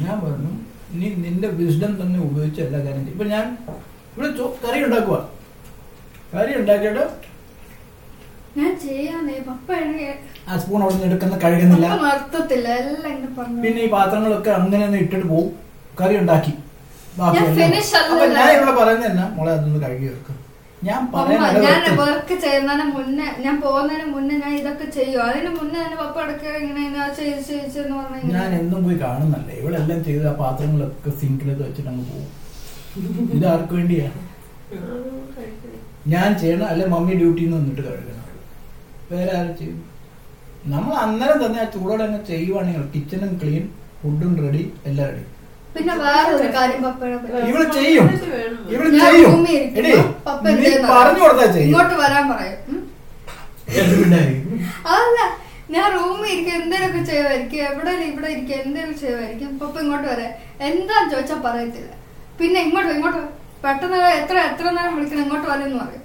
ഞാൻ 0.00 0.14
പറഞ്ഞു 0.20 0.52
നീ 0.92 1.08
നിന്റെ 1.24 1.48
വിസ്ഡം 1.58 1.94
തന്നെ 2.00 2.18
ഉപയോഗിച്ച് 2.20 2.60
എല്ലാ 2.60 2.80
കാര്യം 2.86 3.08
ഇപ്പൊ 3.08 3.24
ഞാൻ 3.32 3.46
ഇവിടെ 4.12 4.28
കറി 4.62 4.78
ഉണ്ടാക്കുക 4.84 5.18
കറി 6.32 6.52
ഉണ്ടാക്കിയിട്ട് 6.60 7.04
ഞാൻ 8.58 8.72
ചെയ്യാന്നേ 8.84 9.36
പപ്പ 9.48 9.68
ആ 10.48 10.58
സ്പൂൺ 10.62 10.80
അവിടെ 10.82 10.94
നിന്ന് 10.94 11.08
എടുക്കുന്ന 11.10 11.36
കഴുകുന്നില്ല. 11.44 11.86
നിർത്തത്തില്ല 12.04 12.68
എല്ലാം 12.82 13.10
ഇങ്ങനെ 13.14 13.30
പറഞ്ഞു. 13.38 13.60
പിന്നെ 13.64 13.80
ഈ 13.86 13.88
പാത്രങ്ങളൊക്കെ 13.96 14.50
അങ്ങനെ 14.58 14.82
തന്നെ 14.84 15.00
ഇട്ടിട്ട് 15.04 15.26
പോവും. 15.32 15.48
കറി 16.00 16.14
ഉണ്ടാക്കി. 16.22 16.52
ബാക്കി 17.18 17.36
ഞാൻ 17.36 17.46
എല്ലാം. 17.46 17.58
finish 17.60 17.90
അപ്പൊ 18.00 18.26
ഞാൻ 18.36 18.50
ഇവിടെ 18.58 18.74
പറയുന്നത് 18.80 19.08
എന്നാ 19.12 19.24
മോളെ 19.36 19.50
അതൊന്ന് 19.56 19.80
കഴുകി 19.84 20.06
വെക്കും. 20.12 20.34
ഞാൻ 20.88 21.00
പറയുന്നത് 21.12 21.44
പറയാൻ 21.44 21.64
ഞാൻ 21.66 21.78
ഇടവരുത്തും. 21.78 21.96
വർക്ക് 22.02 22.34
ചെയ്യുന്നതിന് 22.44 22.84
മുന്നേ 22.96 23.28
ഞാൻ 23.44 23.54
പോകുന്നതിന് 23.64 24.06
മുന്നേ 24.14 24.34
ഞാൻ 24.44 24.52
ഇതൊക്കെ 24.60 24.86
ചെയ്യും. 24.96 25.20
അതിന് 25.28 25.50
മുന്നേ 25.58 25.78
തന്നെ 25.84 25.96
പപ്പ 26.02 26.16
ഇടയ്ക്ക് 26.24 26.50
ഇങ്ങനെ 26.62 26.80
ഇങ്ങനെ 26.88 27.08
ചെയ്ത് 27.18 27.40
പറഞ്ഞു 27.92 28.32
ഞാൻ 28.36 28.48
എന്നും 28.60 28.80
പോയി 28.86 28.98
കാണുന്നല്ലേ 29.06 29.54
ഇവളെല്ലാം 29.62 30.00
ചെയ്ത് 30.08 30.26
ആ 30.32 30.34
പാത്രങ്ങളൊക്കെ 30.42 31.12
സിങ്കിലൊക്കെ 31.22 31.64
വെച്ചിട്ട് 31.68 31.90
അങ്ങ് 31.92 32.04
പോകും 32.10 32.28
ഇത് 33.38 33.46
ആർക്ക് 33.52 33.74
വേണ്ടിയാ 33.78 34.08
ഞാൻ 36.14 36.28
ചെയ്യണം 36.42 36.66
അല്ലെ 36.72 36.86
മമ്മി 36.94 37.14
ഡ്യൂട്ടിന്ന് 37.20 37.48
നിന്ന് 37.48 37.58
വന്നിട്ട് 37.58 37.82
കഴുകണം. 37.88 38.17
വേറെ 39.10 39.32
ആരും 39.38 39.54
ചെയ്യും. 39.60 39.80
നമ്മൾ 40.72 40.94
അന്നേരം 41.04 41.38
തന്നെ 41.44 41.58
ആ 41.64 41.66
ചൂടോടെ 41.74 42.02
തന്നെ 42.04 42.20
ചെയ്യുവാണെങ്കിൽ 42.30 42.84
കിച്ചണും 42.94 43.32
ക്ലീൻ 43.42 43.64
ഫുഡും 44.00 44.32
റെഡി 44.44 44.62
എല്ലാം 44.88 45.08
റെഡി 45.10 45.24
പിന്നെ 45.74 45.94
വേറൊരു 46.04 46.48
കാര്യം. 46.56 46.80
ഇവൾ 47.50 47.62
ചെയ്യും. 47.78 48.06
ഇവൾ 48.74 48.86
ചെയ്യും. 49.02 49.34
എടീ 49.78 49.92
നീ 50.60 50.70
പറഞ്ഞു 50.92 51.20
കൊടുത്താ 51.24 51.46
ചെയ്യും. 51.56 51.68
ഇങ്ങോട്ട് 51.68 51.96
വരാൻ 52.04 52.24
പറയും. 52.32 52.58
അതല്ല 54.92 55.18
ഞാൻ 55.74 55.86
റൂമിൽ 55.96 56.28
ഇരിക്കും 56.34 56.54
എന്തെങ്കിലുമൊക്കെ 56.60 57.00
ചെയ്യുമായിരിക്കും 57.10 57.62
എവിടെ 57.70 57.92
ഇവിടെ 58.10 58.28
ഇരിക്കും? 58.34 58.58
എന്തെങ്കിലും 58.64 58.96
ചെയ്യുമായിരിക്കും 59.02 59.50
പപ്പ 59.62 59.74
ഇങ്ങോട്ട് 59.84 60.06
വരെ. 60.12 60.28
എന്താന്ന് 60.68 61.10
ചോദിച്ചാ 61.14 61.36
പറയത്തില്ല. 61.46 61.90
പിന്നെ 62.38 62.58
ഇങ്ങോട്ട് 62.66 62.90
ഇങ്ങോട്ട്. 62.96 63.22
പെട്ടെന്ന് 63.64 63.98
എത്ര 64.20 64.36
എത്ര 64.50 64.66
നേരം 64.78 64.92
വിളിക്കണം 64.98 65.22
ഇങ്ങോട്ട് 65.26 65.48
വരെന്ന് 65.52 65.78
പറയും. 65.82 66.04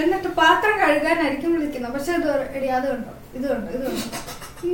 എന്നിട്ട് 0.00 0.28
പാത്രം 0.40 0.74
കഴുകാനായിരിക്കും 0.82 1.50
വിളിക്കുന്നത്. 1.56 1.92
പക്ഷെ 1.96 2.12
ഇത് 2.20 2.28
എടി 2.56 2.68
അത് 2.76 2.86
കണ്ടോ 2.92 3.12
ഇത് 3.38 3.46
കണ്ടോ 3.52 3.68
ഇത് 3.76 3.84
കണ്ടോ 3.88 4.20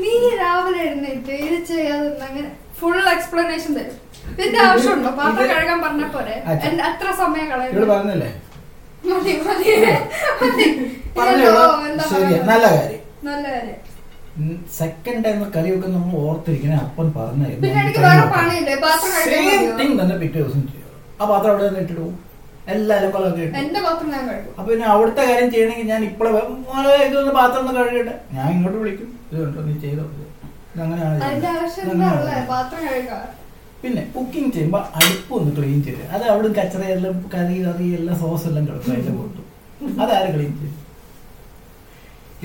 നീ 0.02 0.14
രാവിലെ 0.42 0.78
എഴുന്നേറ്റ് 0.88 1.35
ഇത് 1.46 1.59
ചെയ്യാതെ 1.70 2.09
അങ്ങനെ 2.28 2.48
ഫുൾ 2.81 2.98
എക്സ്പ്ലനേഷൻ 3.14 3.70
തരും. 3.78 3.96
ഇതിന്റെ 4.33 4.59
ആവശ്യമുണ്ടോ? 4.66 5.11
പാത്രം 5.20 5.48
കഴുകാൻ 5.54 5.78
പറഞ്ഞ 5.87 6.04
പോലെ 6.16 6.35
എന്റെ 6.68 6.83
അത്ര 6.90 7.09
സമയം 7.22 7.46
ഇവൾ 7.46 7.52
കളയുന്നു 7.52 7.87
പറഞ്ഞല്ലേ? 7.94 8.31
മതി 9.11 9.33
മതി? 9.48 9.72
നല്ല 12.50 12.64
കാര്യം. 12.76 13.02
നല്ല 13.28 13.44
കാര്യം. 13.54 13.78
സെക്കൻഡ് 14.78 15.22
ടൈം 15.24 15.38
കറിയൊക്കെ 15.54 15.88
നമ്മൾ 15.94 16.18
ഓർത്തിരിക്കണേ 16.28 16.76
അപ്പൻ 16.85 17.07
പറഞ്ഞു 17.16 17.44
തന്നെ 20.00 20.16
പിറ്റേ 20.22 20.38
ദിവസം 20.42 20.62
ചെയ്യും. 20.70 20.85
ആ 21.20 21.22
പാത്രം 21.31 21.50
അവിടെ 21.52 21.64
തന്നെ 21.68 21.81
ഇട്ടിട്ട് 21.85 22.02
പോകും 22.02 22.16
എല്ലാ 22.74 22.94
കുളം 23.14 23.33
കഴിക്കും 23.37 23.59
എന്റെ 23.62 23.81
പാത്രം 23.87 24.09
ഞാൻ 24.14 24.22
കഴുകും. 24.31 24.54
അപ്പൊ 24.59 24.68
പിന്നെ 24.70 24.87
അവിടുത്തെ 24.94 25.22
കാര്യം 25.28 25.48
ചെയ്യണമെങ്കിൽ 25.54 25.88
ഞാൻ 25.92 26.02
ഇപ്പോഴെ 26.09 26.31
ഇതൊന്ന് 27.07 27.33
പാത്രം 27.38 27.61
ഒന്ന് 27.62 27.74
കഴുകട്ടെ? 27.78 28.14
ഞാൻ 28.37 28.48
ഇങ്ങോട്ട് 28.54 28.78
വിളിക്കും. 28.83 29.09
ഇതുണ്ടോ 29.33 29.62
നീ 29.68 29.74
ചെയ്തോ? 29.85 30.04
അങ്ങനെയാണ് 30.85 31.16
പിന്നെ 33.83 34.02
കുക്കിംഗ് 34.14 34.50
ചെയ്യുമ്പോൾ 34.54 34.83
അടുപ്പ് 34.98 35.33
ഒന്ന് 35.38 35.50
ക്ലീൻ 35.57 35.78
ചെയ്ത്. 35.87 36.04
അത് 36.14 36.24
അവിടെ 36.33 36.48
കച്ചറയെല്ലാം 36.59 37.16
കറി 37.35 37.57
കറി 37.66 37.87
എല്ലാം 37.98 38.16
സോസ് 38.22 38.46
എല്ലാം 38.50 38.64
കിടക്കും 38.68 38.92
അതിന്റെ 38.94 39.12
പുറത്തു. 39.18 39.42
അതാര് 40.02 40.28
ക്ലീൻ 40.35 40.52
ചെയ്യും? 40.61 40.76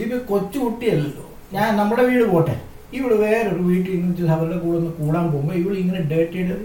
ഇത് 0.03 0.15
കൊച്ചു 0.31 0.57
കുട്ടിയല്ലല്ലോ. 0.65 1.25
ഞാൻ 1.55 1.69
നമ്മുടെ 1.79 2.03
വീട് 2.09 2.25
പോട്ടെ. 2.33 2.55
ഇവൾ 2.97 3.11
വേറൊരു 3.23 3.63
വീട്ടിൽ 3.69 3.93
നിന്ന് 4.01 4.29
അവരുടെ 4.35 4.57
കൂടെ 4.63 4.75
ഒന്ന് 4.79 4.91
കൂടാൻ 4.99 5.25
പോകുമ്പോൾ 5.33 5.55
ഇവൾ 5.61 5.73
ഇങ്ങനെ 5.83 6.01
ഡേറ്റയുടെ 6.11 6.55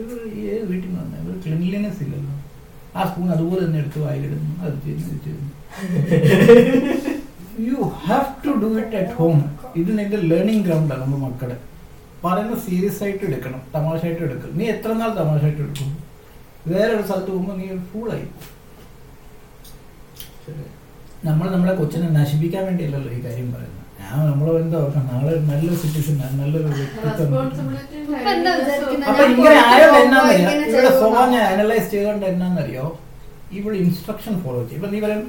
ഏത് 0.52 0.64
വീട്ടിൽ 0.72 0.90
നിന്ന് 0.96 1.16
ഇവർ 1.22 1.34
ക്ലീൻലിനെസ് 1.44 2.00
ഇല്ലല്ലോ. 2.06 2.27
ആ 2.98 3.04
സ്പൂൺ 3.08 3.28
അതുപോലെ 3.36 3.60
തന്നെ 3.64 3.78
എടുത്ത് 3.82 4.00
വായിലിടുന്നു. 4.04 4.52
അത് 4.64 4.76
ചെയ്യുന്നു. 4.84 5.46
You 7.68 7.78
have 8.06 8.28
to 8.44 8.52
do 8.62 8.68
it 8.82 8.96
at 9.00 9.14
home 9.20 9.38
ഇത് 9.80 9.90
നിന്റെ 9.98 10.18
ലേണിംഗ് 10.30 10.64
ഗ്രൗണ്ടാണ് 10.66 11.02
നമ്മുടെ 11.04 11.22
മക്കളെ. 11.26 11.56
പറയുന്നത് 12.24 12.60
സീരിയസ് 12.66 13.00
ആയിട്ട് 13.04 13.24
എടുക്കണം. 13.30 13.60
തമാശയായിട്ട് 13.74 14.22
എടുക്കണം. 14.28 14.54
നീ 14.60 14.64
എത്ര 14.74 14.90
നാൾ 15.00 15.10
തമാശയായിട്ട് 15.22 15.62
എടുക്കും? 15.66 15.90
വേറെ 16.72 16.90
ഒരു 16.96 17.04
സ്ഥലത്ത് 17.08 17.30
പോകുമ്പോൾ 17.32 17.56
നീ 17.60 17.66
ഫൂളായി 17.92 18.26
നമ്മൾ 21.26 21.46
നമ്മളെ 21.54 21.72
കൊച്ചിനെ 21.78 22.08
നശിപ്പിക്കാൻ 22.16 22.62
വേണ്ടിയല്ലല്ലോ 22.68 23.10
ഈ 23.16 23.20
കാര്യം 23.26 23.48
പറയുന്നത്. 23.54 23.84
ഞാൻ 24.08 24.20
നമ്മൾ 24.28 24.46
എന്താ 24.60 24.78
നാളെ 25.08 25.32
നല്ലൊരു 25.48 25.76
സിറ്റുവേഷൻ 25.82 26.14
നല്ലൊരു 26.40 26.68
വ്യക്തിത്വം. 26.76 27.32
അപ്പൊ 29.08 29.22
ഇങ്ങനെ 29.32 29.58
ആയത് 29.68 29.96
എന്നാന്നറിയോ? 30.02 30.50
ഇവിടെ 30.70 30.90
സ്വഭാവം 31.00 31.30
ഞാൻ 31.34 31.44
അനലൈസ് 31.52 31.88
ചെയ്തോണ്ട് 31.94 32.26
എന്നാന്നറിയോ? 32.32 32.86
ഇവിടെ 33.58 33.76
ഇൻസ്ട്രക്ഷൻ 33.84 34.34
ഫോളോ 34.44 34.60
ചെയ്യും. 34.62 34.78
ഇപ്പൊ 34.78 34.90
നീ 34.94 35.00
പറയും 35.04 35.24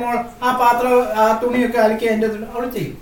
മോൾ 0.00 0.16
ആ 0.46 0.50
പാത്രം 0.62 0.92
ആ 1.20 1.24
തുണിയൊക്കെ 1.42 1.78
അലക്കി 1.86 2.06
അതിന്റെ 2.10 2.28
അവൾ 2.54 2.64
ചെയ്യും. 2.76 2.96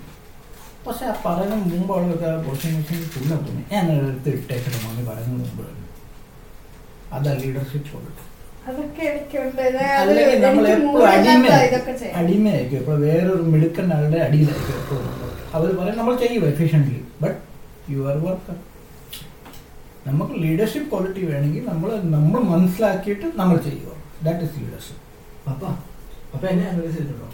പക്ഷെ 0.87 1.05
ആ 1.13 1.15
പറയുന്ന 1.25 1.55
മുമ്പ് 1.63 1.93
അവളൊക്കെ 1.97 2.29
വാഷിംഗ് 2.47 2.77
മെഷീൻ 2.77 3.03
തുണി 3.15 3.29
തുണി 3.47 3.63
ഞാൻ 3.73 3.85
എടുത്ത് 3.95 4.31
ഇട്ടേക്കട്ടെ 4.39 4.79
മമ്മി 4.85 5.05
പറയുന്നത് 5.09 5.43
മുമ്പ് 5.43 5.65
അതാ 7.17 7.33
ലീഡർഷിപ്പ് 7.43 7.89
ക്വാളിറ്റി 7.91 8.25
അല്ലെങ്കിൽ 10.03 10.39
നമ്മൾ 10.45 10.65
എപ്പോഴും 10.75 11.05
അടിമ. 11.09 11.45
അടിമയായിരിക്കും. 12.21 12.79
ഇപ്പോൾ 12.83 12.97
വേറൊരു 13.05 13.45
മിടുക്കൻ 13.53 13.87
ആളുടെ 13.97 14.19
അടിയിലായിരിക്കും 14.27 14.77
എപ്പോഴും. 14.81 15.05
അവർ 15.57 15.69
പറയും 15.79 15.99
നമ്മൾ 16.01 16.15
ചെയ്യും 16.23 16.45
efficiently 16.51 16.99
but 17.23 17.39
you 17.93 18.01
are 18.11 18.17
worker 18.27 18.57
നമുക്ക് 20.09 20.35
ലീഡർഷിപ്പ് 20.43 20.89
ക്വാളിറ്റി 20.91 21.23
വേണമെങ്കിൽ 21.31 21.65
നമ്മൾ 21.71 21.91
നമ്മൾ 22.17 22.41
മനസ്സിലാക്കിയിട്ട് 22.53 23.27
നമ്മൾ 23.41 23.57
ചെയ്യുക. 23.69 23.89
ദാറ്റ് 24.27 24.45
ഇസ് 24.47 24.55
ലീഡർഷിപ്പ് 24.61 25.03
അപ്പാ 25.53 25.71
അപ്പം 26.35 26.47
എന്നെ 26.53 26.65
അനലൈസ് 26.71 26.97
ചെയ്തിട്ടുണ്ടോ? 26.99 27.29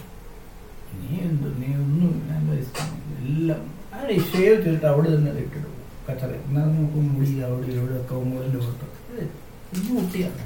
നീ 1.01 1.11
എന്ത് 1.27 1.47
നീ 1.61 1.69
ഒന്നും 1.83 2.13
അനലൈസ് 2.35 2.71
എല്ലാം 3.21 3.61
അവിടെ 3.95 4.15
ഷേവ് 4.31 4.55
ചെയ്തിട്ട് 4.63 4.87
അവിടെ 4.93 5.09
തന്നെ 5.15 5.31
ഇട്ടിട്ട് 5.43 5.69
കച്ചറ. 6.07 6.31
എന്നാൽ 6.47 6.65
നമുക്ക് 6.71 6.99
മുടി 7.09 7.29
അവിടെ 7.47 7.67
ഇവിടെ 7.77 7.95
ഒക്കെ 8.01 8.15
മുകളിൽ 8.31 8.57
വിട്ടു 8.65 8.87
ഇത് 9.75 9.87
കുട്ടിയാണ് 9.97 10.41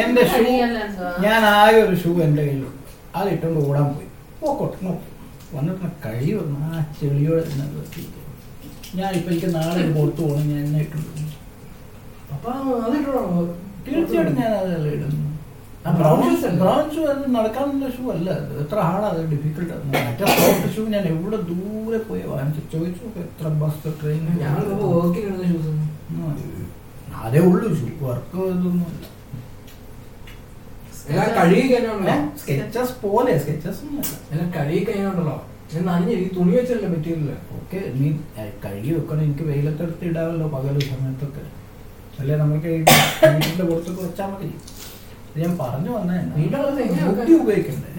എന്റെ 0.00 0.22
ഷൂ? 0.32 0.42
ഞാൻ 1.24 1.40
ആകെ 1.54 1.80
ഒരു 1.86 1.96
ഷൂ 2.02 2.10
എന്റെ 2.26 2.42
കയ്യിലുണ്ട്. 2.42 2.80
അത് 3.16 3.28
ഇട്ടുകൊണ്ട് 3.34 3.60
ഓടാൻ 3.66 3.88
പോയി. 3.94 4.08
പോക്കോട്ടെ 4.40 4.78
നോക്കി. 4.86 5.08
വന്നിട്ട് 5.54 5.88
കഴി 6.04 6.30
വന്നു 6.38 6.56
ആ 6.68 6.84
ചെളിയോടെ 6.98 7.42
തന്നെ. 7.42 7.66
ഞാൻ 8.96 9.10
ഇപ്പൊ 9.18 9.30
എനിക്ക് 9.30 9.50
നാളെ 9.54 9.82
പുറത്ത് 9.94 10.20
പോകണം 10.20 10.48
ഞാൻ 10.50 10.60
എന്നെ 10.64 10.80
ഇട്ടുണ്ട് 10.80 11.10
പപ്പ 12.30 12.44
അതിട്ടോ 12.86 13.12
തീർച്ചയായിട്ടും 13.86 14.36
ഞാൻ 14.40 14.52
അതല്ല 14.58 14.88
ഇടുന്നു 14.96 15.22
ബ്രൗൺ? 15.98 16.20
ബ്രൗൺ 16.60 16.84
ഷൂ 16.94 17.00
അത് 17.12 17.24
നടക്കാനുള്ള 17.36 17.88
ഷൂ 17.96 18.04
അല്ല. 18.12 18.28
എത്ര 18.62 18.78
ഹാർഡ് 18.88 19.06
അത് 19.12 19.20
ഡിഫിക്കൽട്ട് 19.32 19.74
മറ്റേ 20.06 20.26
സോഫ്റ്റ് 20.36 20.68
ഷൂ 20.76 20.82
ഞാൻ 20.94 21.04
എവിടെ 21.12 21.38
ദൂരെ 21.48 21.98
പോയി 22.08 22.22
വാങ്ങിച്ചു. 22.32 22.62
ചോദിച്ചു 22.74 23.02
എത്ര 23.24 23.48
ബസ് 23.62 23.92
ട്രെയിൻ 24.00 24.22
ഞാൻ 24.42 24.54
ഷൂസ് 24.68 25.72
അതേ 27.24 27.40
ഉള്ളൂ. 27.48 27.68
ഷൂ 27.80 27.88
വർക്ക് 28.06 28.38
ഇതൊന്നും 28.52 28.78
എല്ലാം 31.12 31.30
കഴുകി 31.38 31.64
കഴിഞ്ഞാണല്ലോ. 31.70 32.14
സ്കെച്ചസ് 32.42 32.94
പോലെ. 33.02 33.32
സ്കെച്ചസ് 33.42 33.80
ഒന്നുമല്ല 33.86 34.14
എല്ലാം 34.32 34.48
കഴുകി 34.56 34.80
നനഞ്ഞ 35.88 36.10
ഈ 36.22 36.26
തുണി 36.36 36.52
വെച്ചല്ലേ 36.56 36.88
പറ്റിയില്ല 36.94 37.32
ഓക്കെ 37.58 37.78
നീ 37.98 38.08
കഴുകി 38.64 38.90
വെക്കണം. 38.96 39.22
എനിക്ക് 39.26 39.44
വെയിലത്തെടുത്ത് 39.50 40.04
ഇടാമല്ലോ 40.10 40.46
പകൽ 40.54 40.74
സമയത്തൊക്കെ. 40.92 41.44
അല്ലെ 42.20 42.34
നമുക്ക് 42.42 42.70
വീട്ടിന്റെ 42.78 43.64
പുറത്തൊക്കെ 43.70 44.02
വെച്ചാൽ 44.06 44.28
മതി. 44.32 44.48
ഞാൻ 45.40 45.52
പറഞ്ഞു 45.60 45.90
വന്നേ. 45.96 46.16
വീട്ടിൽ? 46.36 47.34
ഉപയോഗിക്കണ്ടേ? 47.42 47.90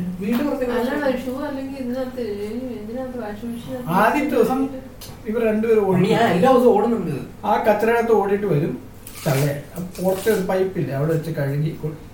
ആദ്യത്തെ 4.02 4.30
ദിവസം 4.36 4.60
ഇവർ 5.30 5.42
രണ്ടുപേരും 5.50 5.86
ഓടി 5.90 6.10
ഞാൻ 6.14 6.28
എല്ലാ 6.36 6.50
ദിവസവും 6.52 6.74
ഓടുന്നുണ്ട്. 6.78 7.16
ആ 7.50 7.54
കച്ചറകത്ത് 7.68 8.14
ഓടിയിട്ട് 8.20 8.48
വരും. 8.54 8.74
തള്ളേ 9.26 9.54
പുറത്തെ 9.98 10.30
ഒരു 10.36 10.44
പൈപ്പില്ല 10.50 10.92
അവിടെ 11.00 11.12
വെച്ച് 11.18 11.32
കഴുകി 11.40 11.72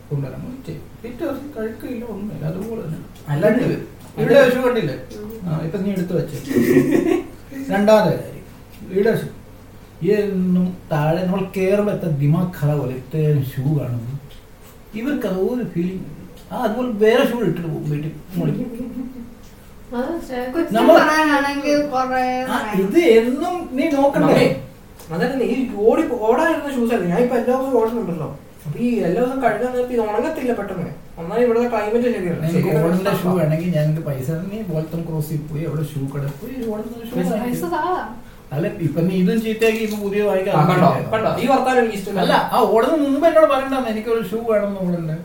കൊണ്ടുവരാൻ 0.09 0.41
ചെയ്യും 0.67 0.83
പിറ്റേ 1.03 1.23
ദിവസം 1.25 1.47
കഴുക്കില്ല 1.57 2.03
ഒന്നുമില്ല. 2.13 2.43
അതുപോലെ 2.51 2.81
തന്നെ. 2.85 2.99
അല്ലാണ്ട്. 3.33 3.65
ഇവിടെ 4.21 4.39
വെച്ച് 4.45 4.59
കണ്ടില്ലേ? 4.65 4.95
ആ 5.47 5.59
ഇപ്പൊ 5.65 5.77
നീ 5.83 5.89
എടുത്തു 5.95 6.13
വെച്ചേ. 6.19 6.37
രണ്ടാമത്തെ 7.73 8.11
കാര്യം. 8.17 8.45
ലീഡർഷിപ്പ് 8.93 9.37
എന്നും 10.17 10.65
താഴെ 10.91 11.19
നമ്മൾ 11.25 11.41
കയറുമ്പോൾ 11.55 11.93
എത്ര 11.97 12.09
ദിമാഗ് 12.21 12.53
ഖറാ 12.59 12.75
പോലെ 12.81 12.95
ഇത്രയും 13.01 13.41
ഷൂ 13.51 13.63
കാണുന്നു. 13.79 14.13
ഇവർക്ക് 14.99 15.27
അത് 15.29 15.39
ഒരു 15.53 15.65
ഫീലിംഗ് 15.73 16.05
ആ 16.51 16.57
അതുപോലെ 16.65 16.89
വേറെ 17.03 17.23
ഷൂ 17.27 17.35
ഇട്ടിട്ട് 17.43 17.67
പോകും 17.67 17.89
വീട്ടിൽ. 17.91 18.11
ഇത് 22.83 22.99
എന്നും 23.17 23.55
നീ 23.77 23.85
നോക്കണ്ടേ? 23.95 24.43
അതായത് 25.13 25.35
നീ 25.39 25.45
ഈ 25.53 25.57
ഓടി 25.85 26.03
ഓടാനിരുന്ന 26.27 26.69
ഷൂസ് 26.75 26.93
അല്ലേ? 26.95 27.07
ഞാൻ 27.11 27.19
ഇപ്പൊ 27.25 27.35
എല്ലാ 27.39 27.51
ദിവസവും 27.51 27.75
ഓടുന്നുണ്ടല്ലോ. 27.79 28.29
അപ്പൊ 28.65 28.77
ഈ 28.79 28.89
എല്ലാ 29.07 29.19
ദിവസവും 29.19 29.39
കഴുകാൻ 29.43 29.71
നേരത്തെ 29.75 29.93
ഇത് 29.95 30.03
ഉണങ്ങത്തില്ല 30.05 30.53
പെട്ടെന്ന്. 30.59 30.89
ഒന്നാമത് 31.19 31.41
ഇവിടുത്തെ 31.45 31.69
ക്ലൈമറ്റ് 31.73 32.07
ശരിയല്ല 32.07 33.13
ഷൂ 33.21 33.29
വേണമെങ്കിൽ 33.39 33.69
ഞങ്ങൾക്ക് 33.77 34.03
പൈസ 34.07 34.29
നീ 34.45 34.59
ബോൾത്തം 34.69 35.01
ക്രോസിൽ 35.07 35.41
പോയി 35.49 35.63
അവിടെ 35.69 35.83
ഷൂ 35.91 36.01
കട 36.13 36.23
പോയി 36.39 36.55
ഓടുന്ന 36.71 37.03
ഷൂ 37.09 37.15
അല്ല 38.51 38.65
ഇപ്പൊ 38.85 38.99
നീ 39.03 39.13
ഇതും 39.19 39.37
ചീത്തയാക്കി 39.43 39.81
ഇപ്പൊ 39.85 39.97
പുതിയ 40.01 40.21
വായിക്കാം 40.27 40.55
കണ്ടോ? 40.71 40.89
കണ്ടോ? 41.11 41.29
ഈ 41.37 41.47
വർത്താനം 41.51 41.79
എനിക്ക് 41.81 41.97
ഇഷ്ടമല്ല. 41.99 42.21
അല്ല 42.23 42.33
ആ 42.51 42.63
ഓടുന്ന 42.71 42.95
മുമ്പ് 43.03 43.25
എന്നോട് 43.29 43.49
പറയണ്ടെന്ന് 43.51 43.91
എനിക്കൊരു 43.93 44.23
ഷൂ 44.31 44.39
വേണം 44.49 44.73
ഓടണ്ടേ 44.81 45.17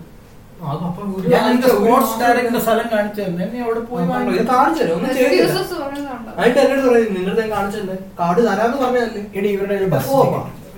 ആ, 0.58 0.66
അപ്പൊ 0.84 1.00
ഒരു 1.14 1.26
ഞാൻ 1.32 1.42
എനിക്ക് 1.48 1.66
ഒരു 1.68 1.78
സ്പോർട്സ് 1.78 2.12
വേണം 2.12 2.20
ഡയറക്ടർ 2.20 2.60
സ്ഥലം 2.66 2.86
കാണിച്ചു 2.92 3.20
തന്നെ 3.22 3.46
നീ 3.50 3.58
അവിടെ 3.64 3.80
പോയി 3.88 4.04
അതിന്റെ 4.04 4.42
എന്നോട് 7.46 7.96
കാർഡ് 8.18 8.40
തരാന്ന് 8.46 8.78
പറഞ്ഞതല്ലേ? 8.82 9.22
എടി 9.34 9.48
ഇവരുടെ 9.54 9.74
ഒരു 9.80 9.88
ബസ് 9.92 10.08
ഓ. 10.12 10.22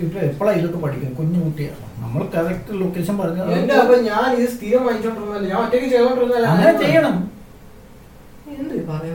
ഇപ്പൊ 0.04 0.18
എപ്പോഴാ 0.26 0.52
ഇതൊക്കെ 0.58 0.78
പഠിക്കുന്നത്? 0.82 1.16
കുഞ്ഞു 1.18 1.38
കുട്ടിയാണ് 1.44 1.78
നമ്മൾ 2.02 2.22
കറക്റ്റ് 2.34 2.80
ലൊക്കേഷൻ 2.80 3.14
പറഞ്ഞു 3.18 3.44
ഞാൻ 4.08 4.26
ഇത് 4.36 4.48
സ്ഥിരം 4.52 4.82
വാങ്ങിച്ചോണ്ടിരുന്നല്ലേ 4.86 5.48
ഞാൻ 5.52 5.60
ഒറ്റയ്ക്ക് 5.62 5.88
ചെയ്തോണ്ടിരുന്നല്ലേ 5.94 6.48
അങ്ങനെ 6.52 6.74
ചെയ്യണം. 6.82 7.16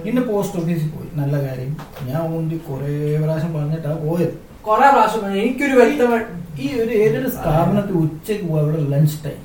ഇന്ന് 0.08 0.22
പോസ്റ്റ് 0.28 0.58
ഓഫീസിൽ 0.60 0.90
പോയി. 0.90 1.10
നല്ല 1.14 1.36
കാര്യം. 1.46 1.78
ഞാൻ 2.08 2.22
മുന്തി 2.32 2.58
കുറെ 2.70 3.22
പ്രാവശ്യം 3.24 3.54
പറഞ്ഞിട്ടാ 3.54 3.92
പോയത്. 4.06 4.34
കൊറേ 4.62 4.90
പ്രാവശ്യം 4.92 5.22
പറഞ്ഞു. 5.24 5.40
എനിക്കൊരു 5.42 5.76
വ്യക്തമായി 5.80 6.26
ഈ 6.64 6.82
ഒരു 6.82 6.92
ഏതൊരു 6.92 7.30
സ്ഥാപനത്തിൽ 7.30 7.94
ഉച്ചയ്ക്ക് 7.94 8.46
പോയി 8.46 8.64
അവിടെ 8.64 8.78
ലഞ്ച് 8.94 9.18
ടൈം 9.26 9.42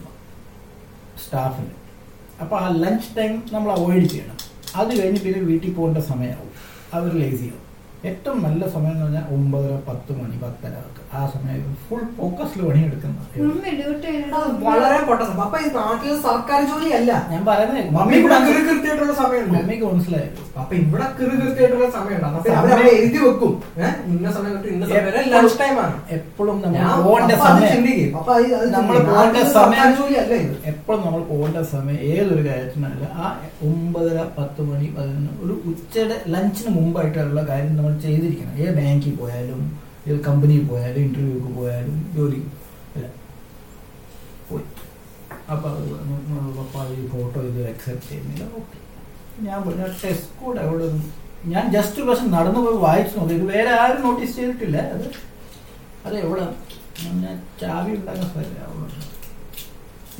സ്റ്റാഫിന്. 1.24 1.72
അപ്പൊ 2.42 2.56
ആ 2.56 2.68
ലഞ്ച് 2.68 3.16
ടൈം 3.18 3.42
നമ്മൾ 3.52 3.70
അവോയ്ഡ് 3.72 4.06
ചെയ്യണം. 4.06 4.36
അത് 4.76 5.00
കഴിഞ്ഞ് 5.00 5.20
പിന്നെ 5.20 5.40
വീട്ടിൽ 5.40 5.74
പോകേണ്ട 5.74 5.98
സമയമാവും. 5.98 6.52
അവർ 6.94 7.10
ലേസിയാവും 7.22 7.64
ഏറ്റവും 8.08 8.38
നല്ല 8.46 8.62
സമയം 8.72 8.92
എന്ന് 8.94 9.04
പറഞ്ഞാൽ 9.04 9.24
ഒമ്പതര 9.34 9.76
പത്ത് 9.86 10.12
മണി 10.18 10.36
പത്തര 10.42 10.74
ആ 11.18 11.20
സമയം 11.32 11.62
ഫുൾ 11.84 12.02
ഫോക്കസിൽ 12.16 12.60
പണിയെടുക്കുന്നത്. 12.66 13.28
മമ്മി 13.44 13.70
വളരെ 14.66 14.98
പൊട്ട 15.08 15.20
അപ്പൊ 15.44 15.58
ഈ 15.64 15.68
നാട്ടിൽ 15.76 16.12
സർക്കാർ 16.26 16.60
ജോലിയല്ല. 16.70 17.12
ഞാൻ 17.32 17.42
പറയുന്നത് 17.48 17.78
മമ്മി 17.96 17.96
മമ്മി 17.96 18.16
ഇവിടെ 18.18 18.36
കൂടെ 18.46 18.60
കൃത്യമായിട്ടുള്ള 18.68 19.14
സമയമുണ്ട്. 19.22 19.54
മമ്മിക്ക് 19.56 19.86
മനസ്സിലായി? 19.90 20.28
അപ്പൊ 20.60 20.74
ഇവിടെ 20.82 21.06
കൃത്യമായിട്ടുള്ള 21.18 21.88
സമയമുണ്ട്. 21.96 22.84
എഴുതി 22.98 23.18
വെക്കും. 23.24 23.54
ഇന്ന 24.12 24.28
സമയം 24.36 24.52
തൊട്ട് 24.54 24.68
ഇന്ന 24.74 24.84
സമയം 24.92 25.30
ലഞ്ച് 25.34 25.56
ടൈമാണ് 25.62 25.96
എപ്പോഴും 26.18 26.56
നമ്മൾ 26.66 26.84
പോകേണ്ട 27.06 27.32
സമയം 27.48 27.82
ജോലിയല്ല 29.98 30.32
ഇത്. 30.44 30.54
എപ്പോഴും 30.72 31.02
നമ്മൾ 31.06 31.22
പോകേണ്ട 31.32 31.58
സമയം 31.74 32.00
ഏതൊരു 32.12 32.44
കാര്യത്തിനല്ല 32.48 33.04
ആ 33.22 33.34
ഒമ്പതര 33.70 34.18
പത്ത് 34.38 34.60
മണി 34.70 34.86
പതിനൊന്ന് 34.98 35.32
ഒരു 35.44 35.56
ഉച്ചയുടെ 35.72 36.18
ലഞ്ചിന് 36.36 36.72
മുമ്പായിട്ടുള്ള 36.78 37.42
കാര്യം 37.50 37.74
നമ്മൾ 37.78 37.87
ചെയ്തിരിക്കണം. 38.04 38.54
ഏത് 38.62 38.72
ബാങ്കിൽ 38.78 39.16
പോയാലും 39.16 39.60
ഏത് 40.08 40.20
കമ്പനിയിൽ 40.28 40.64
പോയാലും 40.66 41.00
ഇന്റർവ്യൂക്ക് 41.02 41.50
പോയാലും 41.58 41.96
ജോലി 42.16 42.40
അല്ല. 42.94 43.06
പോയി. 44.50 44.64
അപ്പോൾ 45.52 45.70
അത് 46.82 46.92
ഈ 47.00 47.06
ഫോട്ടോ 47.14 47.40
ഇത് 47.50 47.60
അക്സെപ്റ്റ് 47.72 48.08
ചെയ്യുന്നില്ല. 48.08 48.44
ഓക്കെ 48.60 48.76
ഞാൻ 49.46 49.58
പറഞ്ഞു 49.66 49.86
ടെസ്റ്റ് 50.04 50.30
കൂടെ 50.40 50.60
അവിടെ 50.60 50.86
ഞാൻ 51.52 51.64
ജസ്റ്റ് 51.72 52.02
പക്ഷെ 52.02 52.24
നടന്നു 52.36 52.60
പോയി 52.60 52.76
വായിച്ചു 52.76 53.14
നോക്കി. 53.18 53.34
വേറെ 53.54 53.70
ആരും 53.80 54.02
നോട്ടീസ് 54.02 54.36
ചെയ്തിട്ടില്ല. 54.36 54.78
അത് 54.94 55.06
അത് 56.06 56.14
എവിടെ? 56.24 56.46
ഞാൻ 57.22 57.34
ചാവി 57.60 57.90
ഉണ്ടാക്കുന്ന 57.98 58.28
സ്ഥലമില്ല. 58.30 58.60
അവിടെ 58.70 58.96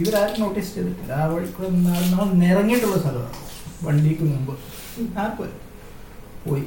ഇവരാരും 0.03 0.41
നോട്ടീസ് 0.41 0.75
ചെയ്തിട്ടില്ല. 0.75 1.13
ആ 1.13 1.27
നിന്നാലും 1.69 2.11
നമ്മൾ 2.11 2.29
നിറങ്ങിയിട്ടുള്ള 2.45 2.99
സ്ഥലമാണ്. 2.99 3.35
വണ്ടിക്ക് 3.83 4.25
മുമ്പ്. 4.25 4.55
ആപ്പ് 5.25 5.49
പോയി. 6.47 6.65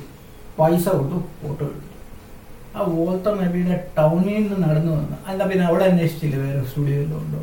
പൈസ 0.57 0.85
കൊടുത്തു 0.97 1.17
ഫോട്ടോ 1.41 1.63
എടുത്തു. 1.69 1.87
ആ 2.75 2.81
വോൾട്ടർ 2.95 3.33
നബിയുടെ 3.41 3.75
ടൗണിൽ 3.97 4.35
നിന്ന് 4.43 4.57
നടന്നു 4.65 4.91
വന്നു 4.97 5.17
അല്ല 5.29 5.41
പിന്നെ 5.49 5.63
അവിടെ 5.69 5.85
അന്വേഷിച്ചില്ല 5.91 6.35
വേറെ 6.43 6.61
സ്റ്റുഡിയോയിലും 6.69 7.17
ഉണ്ടോ 7.23 7.39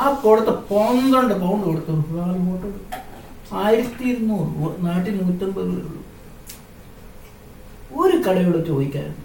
ആ 0.00 0.06
കൊടുത്ത 0.24 0.50
പന്ത്രണ്ട് 0.70 1.34
പൗണ്ട് 1.42 1.64
കൊടുത്തു. 1.68 1.92
എടുത്തു. 2.56 2.80
ആയിരത്തി 3.62 4.04
ഇരുന്നൂറ് 4.12 4.72
നാട്ടിൽ 4.86 5.14
നൂറ്റമ്പത് 5.20 5.70
ഉള്ളൂ. 5.76 6.00
ഒരു 8.00 8.16
കടയോട് 8.26 8.58
ചോദിക്കായിരുന്നു 8.70 9.22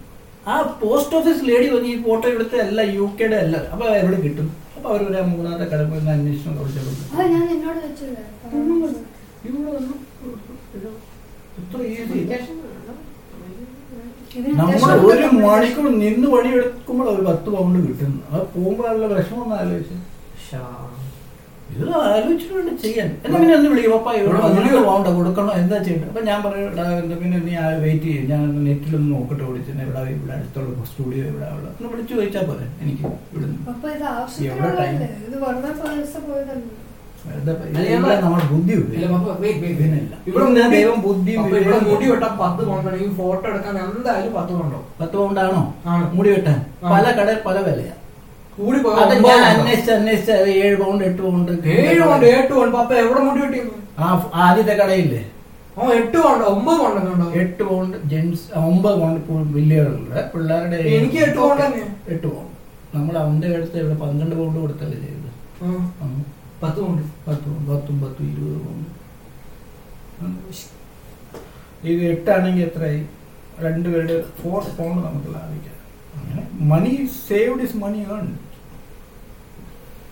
ആ 0.51 0.53
പോസ്റ്റ് 0.81 1.15
ഓഫീസ് 1.17 1.41
ലേഡി 1.49 1.67
വന്ന് 1.73 1.89
ഈ 1.93 1.97
ഫോട്ടോ 2.05 2.25
എടുത്ത 2.35 2.53
അല്ല 2.67 2.81
യു 2.97 3.05
കെയുടെ 3.19 3.37
അല്ല 3.45 3.55
അപ്പൊ 3.73 3.85
എവിടെ 4.01 4.17
കിട്ടും? 4.25 4.47
അപ്പൊ 4.75 4.87
അവർ 4.91 5.01
ഒരു 5.09 5.23
മൂന്നാമത്തെ 5.31 5.65
കട 5.73 5.81
പോയി 5.89 6.01
അന്വേഷണം 6.15 6.55
വെച്ചില്ലേ 6.61 8.23
ഇവിടെ 9.49 9.69
വന്നു? 9.75 9.95
നമ്മൾ 14.59 14.91
ഒരു 15.11 15.25
മണിക്കൂർ 15.45 15.85
നിന്ന് 16.03 16.27
പണിയെടുക്കുമ്പോൾ 16.33 17.07
ഒരു 17.13 17.23
പത്ത് 17.29 17.47
പൗണ്ട് 17.55 17.77
കിട്ടുന്നു. 17.87 18.19
അത് 18.33 18.43
പോകുമ്പോഴുള്ള 18.53 19.05
വിഷമം 19.13 19.41
ഒന്ന് 19.45 19.55
ആലോചിച്ച് 19.61 19.95
ഇത് 21.73 21.83
ആലോചിച്ചിട്ടുണ്ട് 21.97 22.71
ചെയ്യാൻ. 22.83 23.09
എന്നാ 23.25 23.37
പിന്നെ 23.41 23.53
ഒന്ന് 23.57 23.69
വിളിക്കും 23.71 23.91
പപ്പ 23.95 24.07
ഇവിടെ 24.21 24.39
വന്നിട്ട് 24.45 24.79
പോകണ്ട 24.87 25.07
കൊടുക്കണോ? 25.17 25.51
എന്താ 25.61 25.77
ചെയ്യണ്ടത്? 25.85 26.09
അപ്പൊ 26.11 26.21
ഞാൻ 26.29 26.39
പറയും 26.45 26.65
എന്താ 27.01 27.15
പിന്നെ 27.21 27.37
നീ 27.47 27.53
ആ 27.63 27.65
വെയിറ്റ് 27.83 28.07
ചെയ്യും. 28.07 28.25
ഞാൻ 28.31 28.41
നെറ്റിലൊന്ന് 28.67 29.09
നോക്കട്ടെ 29.15 29.43
വിളിച്ചു. 29.49 29.71
ഇവിടെ 29.85 30.01
ഇവിടെ 30.15 30.33
അടുത്തുള്ള 30.37 30.85
സ്റ്റുഡിയോ 30.91 31.23
ഇവിടെ 31.31 31.47
ഉള്ള 31.57 31.67
ഒന്ന് 31.75 31.89
വിളിച്ചു 31.93 32.13
ചോദിച്ചാൽ 32.17 32.45
പോലെ 32.49 32.65
എനിക്ക് 32.83 33.03
ഇവിടുന്ന്. 33.31 33.59
അപ്പൊ 33.73 33.87
ഇത് 33.95 34.05
എവിടെ 34.05 34.11
ആവശ്യത്തിനുള്ളതല്ലേ 34.15 35.09
മുടി- 41.87 42.11
വെട്ടാൻ 42.11 42.37
പത്ത് 42.39 42.61
പൗണ്ടാണെങ്കിൽ 42.65 43.11
ഫോട്ടോ 43.11 43.49
എടുക്കാൻ 43.49 43.75
എന്തായാലും 43.79 44.33
പത്ത് 44.33 44.53
പൗണ്ടോ 44.53 44.79
പത്ത് 45.01 45.17
പൗണ്ടാണോ 45.17 45.59
ആണ്. 45.85 46.05
മുടി 46.13 46.29
വെട്ടാൻ. 46.29 46.57
പല 46.91 47.05
കടയിൽ 47.11 47.39
പല 47.45 47.57
വിലയാ. 47.59 47.93
കൂടി 48.57 48.79
ഞാൻ? 49.27 49.43
അന്വേഷിച്ച് 49.51 49.91
അന്വേഷിച്ച് 49.91 50.31
ഏഴ് 50.57 50.75
പൗണ്ട് 50.77 51.03
എട്ട് 51.03 51.21
പൗണ്ട് 51.21 51.51
ഏഴ് 51.75 52.01
പൗണ്ട് 52.01 52.25
എട്ട് 52.31 52.53
പൗണ്ട്. 52.53 52.75
പപ്പ 52.77 52.93
എവിടെ 52.95 53.19
മുടി 53.19 53.39
വെട്ടി? 53.41 53.61
ആ 53.99 54.07
ആദ്യത്തെ 54.35 54.73
കടയില്ലേ? 54.73 55.21
ഓ 55.77 55.91
എട്ട് 55.91 56.17
പൗണ്ട് 56.17 56.43
ഒമ്പത് 56.45 56.77
പൗണ്ട് 56.79 57.37
എട്ട് 57.37 57.63
പൗണ്ട് 57.63 57.97
ജെന്റ്സ് 58.05 58.45
ഒമ്പത് 58.63 58.97
പൗണ്ട് 58.99 59.19
വലിയവരുടെ 59.57 60.21
പിള്ളേരുടെ 60.33 60.79
എനിക്ക് 60.95 61.17
എട്ട് 61.19 61.39
പൗണ്ട്. 61.39 61.63
എട്ട് 62.09 62.27
പൗണ്ട്. 62.27 62.47
നമ്മൾ 62.95 63.17
അവന്റെ 63.17 63.47
അടുത്ത് 63.55 63.77
ഇവിടെ 63.79 63.95
പന്ത്രണ്ട് 63.95 64.35
പൗണ്ട് 64.35 64.59
കൊടുത്തല്ലേ 64.59 64.97
ചെയ്തത്? 64.97 65.29
പത്ത് 66.61 66.79
പൗണ്ട് 66.81 67.03
പത്ത് 67.27 67.49
പത്തും 67.69 68.01
പത്തും 68.01 68.25
ഇരുപത് 68.31 68.57
പൗണ്ട് 68.65 68.89
ഉം. 70.21 70.33
ഇത് 71.83 72.01
എട്ടാണെങ്കിൽ 72.09 72.63
എത്രയായി? 72.63 73.01
രണ്ടുപേരുടെ 73.59 74.15
ഫോർ 74.39 74.61
പൗണ്ട് 74.77 74.99
നമുക്ക് 75.05 75.29
ലാഭിക്കാം. 75.35 75.77
അങ്ങനെ 76.17 76.41
money 76.71 76.91
saved 77.27 77.61
is 77.61 77.77
money 77.77 77.99
earn 78.09 78.27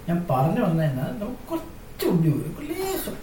ഞാൻ 0.07 0.25
പറഞ്ഞു 0.29 0.61
വന്നതെന്നാ 0.61 1.05
കുറച്ച് 1.49 2.05
ഉപയോഗിക്കും 2.07 2.67
ലേശം 2.71 3.17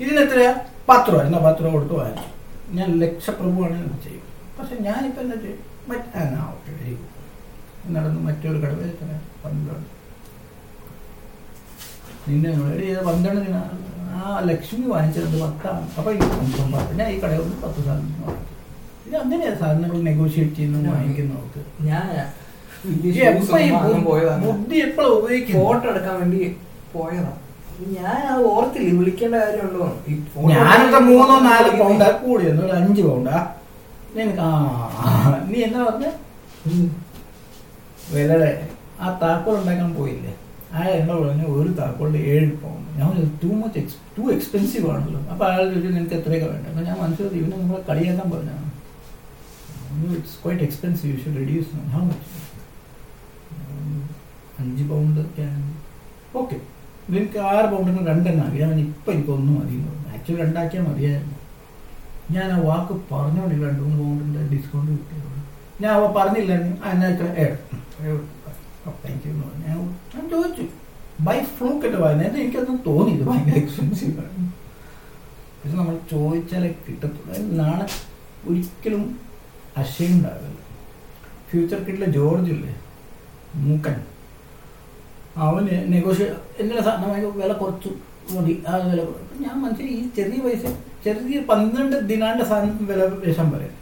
ഇതിനെത്രയാ 0.00 0.52
പത്ത് 0.88 1.10
രൂപ. 1.10 1.20
എന്നാ 1.22 1.38
പത്ത് 1.40 1.62
രൂപ 1.62 1.72
കൊടുത്ത് 1.72 1.94
വാങ്ങിച്ചു. 1.94 2.30
ഞാൻ 2.74 2.88
ലക്ഷപ്രഭുവാണ് 3.00 3.76
ചെയ്യും. 4.04 4.24
പക്ഷെ 4.58 4.74
ഞാനിപ്പോൾ 4.80 5.20
എന്താ 5.20 5.36
ചെയ്യും? 5.36 5.60
മറ്റ് 5.88 6.18
ആ 6.18 6.44
ഓക്കെ 6.46 6.72
നടന്ന് 7.90 8.20
മറ്റൊരു 8.20 8.58
കടവേ 8.58 8.88
തന്നെ 9.00 9.16
പന്ത്രണ്ട് 9.44 9.90
നിന്നെ 12.28 12.50
ഇത് 12.90 13.00
പന്ത്രണ്ട് 13.08 13.40
ദിന 13.46 13.56
ആ 14.18 14.40
ലക്ഷ്മി 14.48 14.84
വാങ്ങിച്ചത് 14.92 15.36
പത്താണ്. 15.42 15.82
അപ്പൊ 15.98 16.10
ഈ 16.16 16.20
സംഭവം 16.34 16.70
പത്ത് 16.74 16.92
ഞാൻ 17.00 17.08
ഈ 17.14 17.18
കടയിൽ 17.22 17.42
നിന്ന് 17.44 17.58
പത്ത് 17.64 17.80
സാധനം 17.86 18.22
വാങ്ങിച്ചു 18.22 18.54
ഇത് 19.08 19.16
അങ്ങനെയാണ് 19.22 19.58
സാധനങ്ങൾ 19.62 19.98
നെഗോഷിയേറ്റ് 20.08 20.56
ചെയ്യുന്നു 20.58 20.92
വാങ്ങിക്കുന്നവർക്ക്. 20.94 21.60
ഞാൻ 21.88 22.06
ബുദ്ധി 24.44 24.78
എപ്പോഴും 24.86 25.12
ഉപയോഗിക്കും 25.18 25.54
ഫോട്ടോ 25.58 25.86
എടുക്കാൻ 25.92 26.14
വേണ്ടി 26.20 26.40
പോയതാണ് 26.94 27.34
ഞാൻ 27.96 28.20
അത് 28.32 28.42
ഓർത്തില്ല. 28.52 28.90
വിളിക്കേണ്ട 28.98 29.36
കാര്യമുണ്ടോ? 29.42 29.86
ഞാനൊക്കെ 30.52 31.00
മൂന്നോ 31.08 31.34
നാല് 31.48 31.70
പൗണ്ടാ 31.80 32.06
കൂടിയെന്ന് 32.22 32.70
അഞ്ച് 32.78 33.02
പൗണ്ടാ. 33.08 33.36
നിനക്ക് 34.16 34.40
ആ 34.46 34.50
നീ 35.50 35.58
എന്നാ 35.66 35.80
പറഞ്ഞ. 35.88 36.06
വിലയുടെ 38.12 38.50
ആ 39.02 39.06
താക്കോൽ 39.22 39.56
ഉണ്ടാക്കാൻ 39.60 39.90
പോയില്ലേ? 39.98 40.32
അയാൾ 40.76 40.92
എന്നോട് 41.00 41.22
പറഞ്ഞു 41.26 41.46
ഒരു 41.58 41.70
താക്കോളിൽ 41.80 42.16
ഏഴ് 42.32 42.48
പൗണ്ട് 42.62 42.88
ഞാൻ 43.00 43.10
too 43.42 43.50
much 43.60 43.78
ex 43.82 43.98
too 44.16 44.22
expensive 44.34 44.86
ആണല്ലോ. 44.94 45.20
അപ്പൊ 45.32 45.44
അയാൾ 45.48 45.62
ചോദിച്ചു 45.72 45.90
നിനക്ക് 45.96 46.16
എത്രയൊക്കെ 46.20 46.48
വേണ്ട? 46.52 46.66
അപ്പൊ 46.72 46.82
ഞാൻ 46.88 46.96
മനസ്സിലാക്കി 47.02 47.38
ഇവനെ 47.42 47.56
നമ്മളെ 47.62 47.82
കളിയാക്കാൻ 47.90 48.28
പറഞ്ഞാണ് 48.34 48.64
it's 50.16 50.36
quite 50.42 50.64
expensive 50.68 51.10
you 51.12 51.18
should 51.22 51.38
reduce 51.42 51.70
how 51.94 52.02
much 52.10 52.32
അഞ്ച് 54.62 54.84
പൗണ്ട് 54.90 55.20
ഓക്കെ 56.40 56.56
നിനക്ക് 57.12 57.38
ആറ് 57.50 57.66
പൗണ്ടിന് 57.72 58.00
രണ്ടെണ്ണം 58.10 58.44
അറിയാൻ 58.48 58.70
ഞാൻ 58.72 58.78
എനിക്ക് 59.12 59.32
ഒന്നും 59.38 59.54
മതി 59.58 59.76
ആക്ച്വലി 60.14 60.38
രണ്ടാക്കിയാൽ 60.44 60.84
മതിയായിരുന്നു. 60.88 61.36
ഞാൻ 62.34 62.48
ആ 62.54 62.56
വാക്ക് 62.68 62.94
പറഞ്ഞോണ്ട് 63.10 63.54
രണ്ട് 63.66 63.80
മൂന്ന് 63.82 63.98
പൗണ്ടിന്റെ 64.02 64.40
ഡിസ്കൗണ്ട് 64.52 64.90
കിട്ടിയത് 64.92 65.28
ഞാൻ 65.82 65.90
അവ 65.98 66.04
പറഞ്ഞില്ലായിരുന്നു. 66.16 66.76
ആ 66.84 66.92
എന്നാ 66.94 67.08
യു 68.88 69.32
ഞാൻ 69.66 69.78
ഞാൻ 70.14 70.30
ചോദിച്ചു 70.30 70.62
ബൈ 71.20 71.44
ഫ്ലൂക്കിട്ട് 71.44 71.96
വാങ്ങുന്നത് 71.96 72.40
എനിക്കൊന്നും 72.40 72.82
തോന്നി 72.86 73.10
ഇത് 73.10 73.22
ഭയങ്കര 73.22 73.54
എക്സ്പെൻസീവ് 73.54 74.18
ആണ്. 74.18 74.46
പക്ഷെ 75.60 75.76
നമ്മൾ 75.76 75.98
ചോദിച്ചാലേ 76.10 76.74
കിട്ടത്തുള്ളൂ. 76.88 77.56
നാളെ 77.56 77.86
ഒരിക്കലും 78.48 79.20
അശയുണ്ടാവില്ല 79.76 80.56
ഫ്യൂച്ചർ 81.50 81.78
കിട്ടിലെ 81.78 82.06
ജോർജ് 82.06 82.50
ഇല്ലേ? 82.50 82.80
മൂക്കൻ. 83.54 83.96
അവന് 85.36 85.92
നെഗോഷിയേറ്റ് 85.92 86.36
എന്തിനാ 86.62 86.82
സാധനമായി 86.82 87.24
വില 87.24 87.52
കുറച്ചു. 87.52 87.90
മതി 88.30 88.62
ആ 88.68 88.76
വില 88.76 89.00
ഞാൻ 89.40 89.62
മനസ്സിലായി. 89.62 89.94
ഈ 89.94 90.08
ചെറിയ 90.16 90.40
പൈസ 90.40 90.62
ചെറിയ 91.04 91.40
പന്ത്രണ്ട് 91.40 91.96
ദിനാണ്ട് 92.08 92.44
സാധനം 92.44 92.86
വില 92.86 93.04
വിഷം 93.04 93.50
പറയാം 93.50 93.75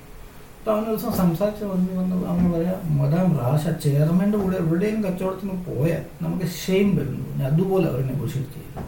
അവൻ 0.71 0.83
ദിവസം 0.89 1.13
സംസാരിച്ച് 1.21 1.65
പറഞ്ഞു 1.71 1.95
വന്ന് 2.01 2.17
അവൻ 2.33 2.45
പറയാം 2.53 2.79
മദാം 2.99 3.27
റാഷ 3.41 3.65
ചെയർമാന്റെ 3.85 4.39
കൂടെ 4.43 4.57
എവിടെയും 4.63 5.01
കച്ചവടത്തിന് 5.07 5.57
പോയാൽ 5.67 6.05
നമുക്ക് 6.25 6.47
ഷെയിം 6.63 6.89
വരുന്നു. 6.99 7.27
ഞാൻ 7.39 7.47
അതുപോലെ 7.53 7.87
അവർ 7.91 8.01
നെഗോഷിയേറ്റ് 8.13 8.55
ചെയ്തു 8.59 8.81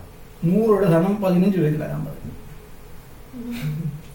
നൂറ് 0.46 0.68
രൂപയുടെ 0.68 0.88
സാധനം 0.92 1.16
പതിനഞ്ച് 1.24 1.58
രൂപയ്ക്ക് 1.58 1.80
തരാൻ 1.82 2.00
പറഞ്ഞു. 2.06 2.32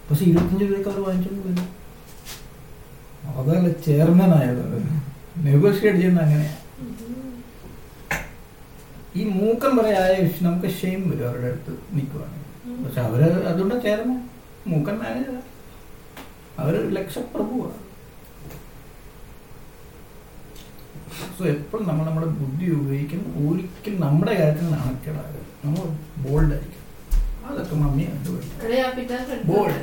പക്ഷെ 0.07 0.23
ഇരുപത്തഞ്ച് 0.31 0.65
രൂപയ്ക്ക് 0.69 0.89
അവർ 0.89 0.99
വാങ്ങിച്ചോണ്ട് 1.07 1.43
വരും. 1.49 1.67
അതല്ല 3.37 3.67
ചെയർമാൻ 3.87 4.31
ആയത് 4.39 4.65
നെഗോഷിയേറ്റ് 5.47 5.99
ചെയ്യുന്ന 5.99 6.25
അങ്ങനെയാ. 6.25 6.55
ഈ 9.19 9.23
മൂക്കം 9.37 9.71
പറയായ 9.77 10.11
നമുക്ക് 10.47 10.69
ഷെയിം 10.81 10.99
വരും 11.09 11.25
അവരുടെ 11.29 11.47
അടുത്ത് 11.51 11.71
നിൽക്കുവാണെങ്കിൽ. 11.95 12.83
പക്ഷെ 12.83 13.01
അവർ 13.07 13.21
അതുകൊണ്ട് 13.51 13.75
ചെയർമാൻ 13.85 14.19
മൂക്കൻ 14.73 14.97
മാനേജർ 15.03 15.37
അവർ 16.57 16.75
ലക്ഷപ്രഭുവാണ്. 16.95 17.77
സോ 21.31 21.43
എപ്പോഴും 21.53 21.83
നമ്മൾ 21.87 22.03
നമ്മുടെ 22.05 22.27
ബുദ്ധി 22.37 22.65
ഉപയോഗിക്കും 22.75 23.21
ഒരിക്കലും 23.43 23.99
നമ്മുടെ 24.03 24.33
കാര്യത്തിൽ 24.37 24.67
നാണക്കേടാകരുത് 24.73 25.49
നമ്മൾ 25.63 25.85
ബോൾഡ് 26.23 26.53
ആയിരിക്കും 26.53 26.77
അതൊക്കെ 27.45 27.75
മമ്മി 27.75 28.03
കണ്ടുപിടിക്കും 28.07 29.47
ബോൾഡ് 29.49 29.81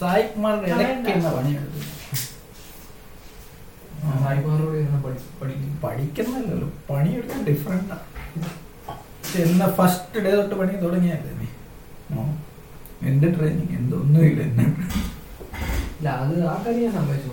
സായിക്കുമാരുടെ 0.00 0.66
കുമാറിന്റെ 0.66 0.84
ഇടയ്ക്ക് 0.84 1.10
എന്ന 1.14 1.30
പണിയെടുത്തു 1.36 1.80
പഠിക്കുന്നല്ലോ 5.82 6.68
പണിയെടുക്കാൻ 6.88 7.40
ഡിഫറെന്റാണ് 7.46 8.06
എന്ന 9.42 9.64
ഫസ്റ്റ് 9.76 10.22
ഡേ 10.24 10.30
തൊട്ട് 10.32 10.54
പണി 10.60 10.74
തുടങ്ങിയല്ലേ 10.82 11.32
നീ? 11.40 11.48
നോ 12.10 12.22
എന്റെ 13.08 13.28
ട്രെയിനിങ് 13.34 13.74
എന്തൊന്നുമില്ല 13.78 14.40
എന്നെ 14.42 14.64
ഇല്ല 16.00 16.10
അത് 16.20 16.34
കാര്യം 16.58 16.82
ഞാൻ 16.84 16.92
സമ്മതിച്ചു. 16.96 17.30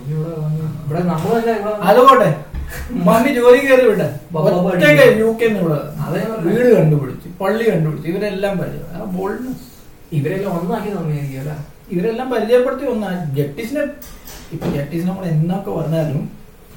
മമ്മി 3.05 3.29
ജോലി 3.37 3.59
കയറി 3.61 3.83
വിട്ടെ 3.89 4.07
ഒറ്റയ്ക്ക് 4.69 5.03
യു 5.21 5.29
കെ 5.39 5.47
ഇവിടെ 5.53 5.77
അതേ 6.05 6.21
വീട് 6.45 6.69
കണ്ടുപിടിച്ചു 6.73 7.27
പള്ളി 7.39 7.63
കണ്ടുപിടിച്ചു 7.69 8.07
ഇവരെല്ലാം 8.11 8.53
പരിചയം 8.61 8.89
ആ 8.95 9.05
ബോൾഡ്നെസ് 9.13 9.63
ഇവരെല്ലാം 10.17 10.51
ഒന്നാക്കി 10.57 10.89
തന്നെയായിരിക്കും 10.93 11.61
ഇവരെല്ലാം 11.93 12.27
പരിചയപ്പെടുത്തി 12.33 12.87
ഒന്നാ 12.93 13.09
ജട്ടിസിനെ 13.37 13.83
ഇപ്പൊ 14.53 14.65
ജട്ടിസിനെ 14.75 15.09
നമ്മൾ 15.09 15.25
എന്നൊക്കെ 15.31 15.71
പറഞ്ഞാലും 15.77 16.19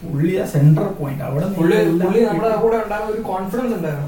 പുള്ളി 0.05 0.35
ആ 0.37 0.47
സെന്റർ 0.53 0.87
പോയിന്റ് 0.99 1.25
അവിടെ 1.25 1.47
പുള്ളി 1.57 1.75
എല്ലാം 1.81 2.13
നമ്മുടെ 2.29 2.51
കൂടെ 2.63 2.77
ഉണ്ടാകുന്ന 2.85 3.11
ഒരു 3.15 3.23
കോൺഫിഡൻസ് 3.31 3.75
ഉണ്ടായിരുന്നു. 3.79 4.07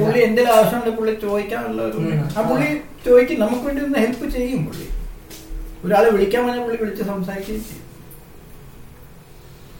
പുള്ളി 0.00 0.20
എന്തെങ്കിലും 0.26 0.52
ആവശ്യമുണ്ട് 0.56 0.90
പുള്ളി 0.98 1.14
ചോദിക്കാനുള്ള 1.24 1.82
ആ 2.34 2.44
പുള്ളി 2.50 2.68
ചോദിക്കും 3.06 3.40
നമുക്ക് 3.44 3.64
വേണ്ടി 3.68 3.82
ഒന്ന് 3.86 3.98
ഹെൽപ്പ് 4.04 4.28
ചെയ്യും 4.36 4.60
പുള്ളി. 4.68 4.86
ഒരാളെ 5.84 6.08
വിളിക്കാൻ 6.14 6.42
വേണ്ടി 6.46 6.60
പുള്ളി 6.62 6.78
വിളിച്ച് 6.82 7.04
സംസാരിക്കുകയും 7.08 7.64
ചെയ്യും. 7.64 7.80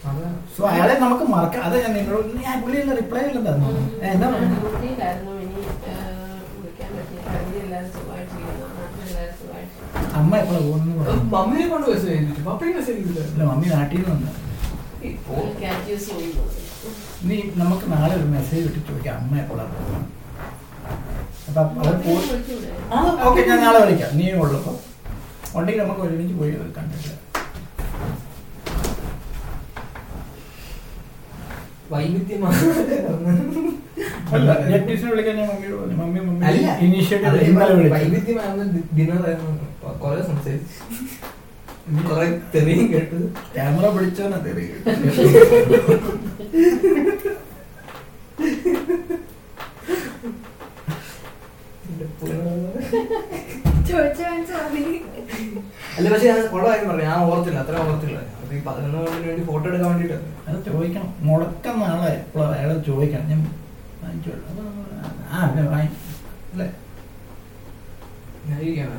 അതെ. 0.09 0.27
സോ 0.55 0.63
അയാളെ 0.71 0.95
നമുക്ക് 1.03 1.27
മറക്കാം. 1.31 1.63
അതെ 1.67 1.77
ഞാൻ 1.85 1.93
നിങ്ങളോട് 1.99 2.27
ഞാൻ 2.41 2.57
റിപ്ലൈ 2.99 3.23
ഇല്ല 3.29 3.41
തന്നു 3.49 3.69
ഏ, 3.99 4.09
എന്താ 4.11 4.27
അമ്മ 10.19 10.33
എപ്പോഴാണ് 10.41 10.65
പോകുന്നത് 10.67 11.23
മമ്മിയെ 11.33 11.67
കൊണ്ട് 11.69 11.87
മെസ്സേജ് 11.89 12.13
ചെയ്തിട്ട് 12.13 12.43
പപ്പയ്ക്ക് 12.47 12.75
മെസ്സേജ് 12.79 12.99
ചെയ്തില്ല 12.99 13.23
അല്ല 13.29 13.45
മമ്മി 13.51 13.69
നാട്ടിൽ 13.75 14.01
നിന്ന് 14.01 14.13
വന്നു 14.13 14.31
നീ 17.29 17.37
നമുക്ക് 17.61 17.87
നാളെ 17.93 18.15
ഒരു 18.17 18.27
മെസ്സേജ് 18.35 18.67
ഇട്ട് 18.71 18.81
ചോദിക്കാം 18.89 19.17
അമ്മ 19.21 19.35
എപ്പോഴാണ് 19.43 19.73
പോകുന്നത്? 19.77 20.11
അപ്പൊ 21.51 21.63
ഓക്കെ 23.27 23.41
ഞാൻ 23.49 23.59
നാളെ 23.65 23.79
വിളിക്കാം. 23.85 24.11
നീ 24.19 24.27
ഉള്ളപ്പോ 24.39 24.73
ഉണ്ടെങ്കിൽ 25.55 25.83
നമുക്ക് 25.83 26.03
ഒരുമിച്ച് 26.07 26.35
പോയി 26.35 26.53
കണ്ടിട്ട്. 26.77 27.13
വൈവിധ്യമാണ്. 31.91 32.61
പിടിച്ചോന്നാ 34.29 34.53
ഞാൻ 34.65 34.81
ട്യൂഷന് 34.87 35.11
വിളിക്കാൻ 35.11 35.35
ഞാൻ 35.39 35.47
മമ്മിയോട് 35.49 35.77
പറഞ്ഞു 35.81 35.97
മമ്മി 35.99 36.21
മമ്മി 36.21 36.45
അല്ല 36.49 36.71
ഇനീഷ്യേറ്റീവ് 36.85 37.31
അത് 37.31 37.43
ഇന്നലെ 37.45 37.75
വിളിച്ചു 37.75 37.95
വൈവിധ്യമാകുന്ന 37.97 38.65
ഡിന്നറായിരുന്നു 38.97 39.69
കൊറേ 40.01 40.21
സംസാരിച്ചു 40.23 40.79
കൊറേ 42.05 42.27
തെറിയും 42.55 42.87
കേട്ട് 42.93 43.19
ക്യാമറ 43.55 43.87
പിടിച്ചോന്നാ 43.97 44.39
തെറി 44.45 44.67
എന്റെ 51.85 52.07
പൊന്നേ. 52.11 52.91
ചോദിച്ച 53.89 54.21
മനസ്സിലായി 54.25 54.85
അല്ല 56.05 56.13
പക്ഷെ 56.13 56.27
ഞാൻ 56.31 56.39
ഉള്ള 56.55 56.65
കാര്യം 56.69 56.87
പറഞ്ഞു 56.89 57.05
ഞാൻ 57.05 57.19
ഓർത്തില്ല 57.27 57.59
അത്ര 57.59 57.77
ഓർത്തില്ല. 57.83 58.17
അത് 58.39 58.53
ഈ 58.55 58.61
പതിനൊന്ന് 58.61 58.99
മണിന് 59.05 59.27
വേണ്ടി 59.29 59.45
ഫോട്ടോ 59.45 59.67
എടുക്കാൻ 59.69 59.89
വേണ്ടിട്ട് 59.91 60.17
അത് 60.49 60.57
ചോദിക്കണം. 60.67 61.09
മുടക്കം 61.21 61.77
നാളെ 61.83 62.11
എപ്പോഴും 62.19 62.51
അയാളെ 62.55 62.75
ചോദിക്കണം. 62.89 63.27
ഞാൻ 63.31 63.41
വാങ്ങിച്ചു 64.03 64.31
ആ 65.31 65.39
വാങ്ങി 65.71 65.89
അല്ലേ? 66.53 66.67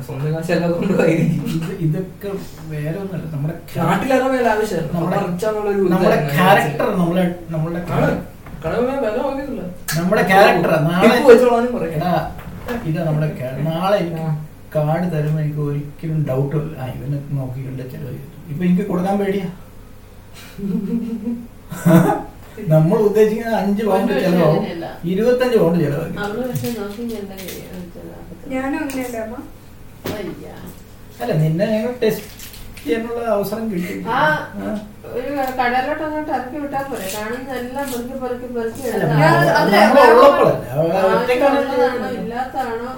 സ്വന്തം 0.06 0.30
കാശെല്ലാം 0.34 0.70
കൊണ്ടുപോയിരിക്കും 0.72 1.42
ഇതൊക്കെ 1.80 2.28
വേറെ 2.70 2.96
ഒന്നുമല്ല. 2.98 3.26
നമ്മുടെ 3.34 3.54
നമ്മുടെ- 4.94 6.22
ക്യാരക്ടർ 6.32 6.88
നമ്മളെ 6.98 7.24
നമ്മളുടെ 7.50 7.82
നമ്മുടെ 9.96 10.24
ക്യാരക്ടർ 10.32 10.72
നാളെ 10.88 11.06
ഇതാ 12.88 13.00
നമ്മുടെ 13.04 13.28
നാളെ. 13.66 14.00
കാർഡ് 14.74 15.06
തരുമ്പോൾ 15.12 15.40
എനിക്ക് 15.42 15.62
ഒരിക്കലും 15.66 16.18
ഡൗട്ട് 16.28 16.60
ആ 16.80 16.86
ഇവനെ 16.94 17.18
നോക്കിക്കൊണ്ട് 17.36 17.82
ചെലവ് 17.92 18.14
ചെയ്തു 18.14 18.36
ഇപ്പൊ 18.50 18.62
എനിക്ക് 18.64 18.86
കൊടുക്കാൻ 18.90 19.16
പേടിയാ. 19.22 19.48
നമ്മൾ 22.70 22.98
ഉദ്ദേശിക്കുന്ന 23.06 23.56
അഞ്ച് 23.56 23.82
പൗണ്ട് 23.88 24.12
ചെലവാകും. 24.16 24.62
ഇരുപത്തഞ്ച് 25.04 25.56
പൗണ്ട് 25.58 25.78
അങ്ങനെയല്ല 25.78 26.56
അല്ല 31.20 31.32
നിന്നെ 31.42 31.66
ഞങ്ങൾ 31.66 31.92
ടെസ്റ്റ് 32.00 32.32
ചെയ്യാനുള്ള 32.80 33.20
അവസരം 33.34 33.64
കിട്ടി. 33.70 33.94
ഒരു 35.10 35.28
കടയിലോട്ട് 35.58 36.02
അങ്ങോട്ട് 36.06 36.30
ഇറക്കി 36.32 36.58
വിട്ടാൽ 36.62 36.84
പോരെ. 36.90 37.08
കാരണം 37.14 37.42
പെറുക്കി 37.92 38.16
പെറുക്കി 38.22 38.48
പെറുക്കി 38.56 38.82
ഇല്ലാത്തതാണോ? 42.18 42.90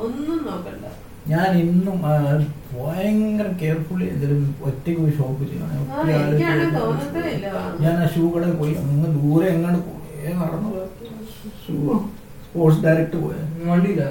ഒന്നും 0.00 0.38
നോക്കണ്ട. 0.46 0.84
ഞാൻ 1.32 1.50
ഇന്നും 1.62 1.96
ഭയങ്കര 2.74 3.48
കെയർഫുള്ളി 3.60 4.06
എന്തെങ്കിലും 4.12 4.40
ഒറ്റയ്ക്ക് 4.68 5.00
പോയി 5.02 5.14
ഷോപ്പ് 5.18 5.42
ചെയ്യണം 5.50 5.68
ഞാൻ 7.84 7.94
ആ 8.02 8.06
ഷൂ 8.14 8.22
കടയിൽ 8.34 8.54
പോയി. 8.62 8.74
അങ്ങ് 8.82 9.08
ദൂരെ 9.18 9.46
എങ്ങാണ്ട് 9.54 9.80
പോയി. 9.88 9.98
നടന്നു 10.40 10.70
ഷൂ 11.62 11.76
സ്പോർട്സ് 12.44 12.82
ഡയറക്റ്റ് 12.84 13.18
പോയ. 13.24 13.36
വണ്ടിയില്ല 13.70 14.02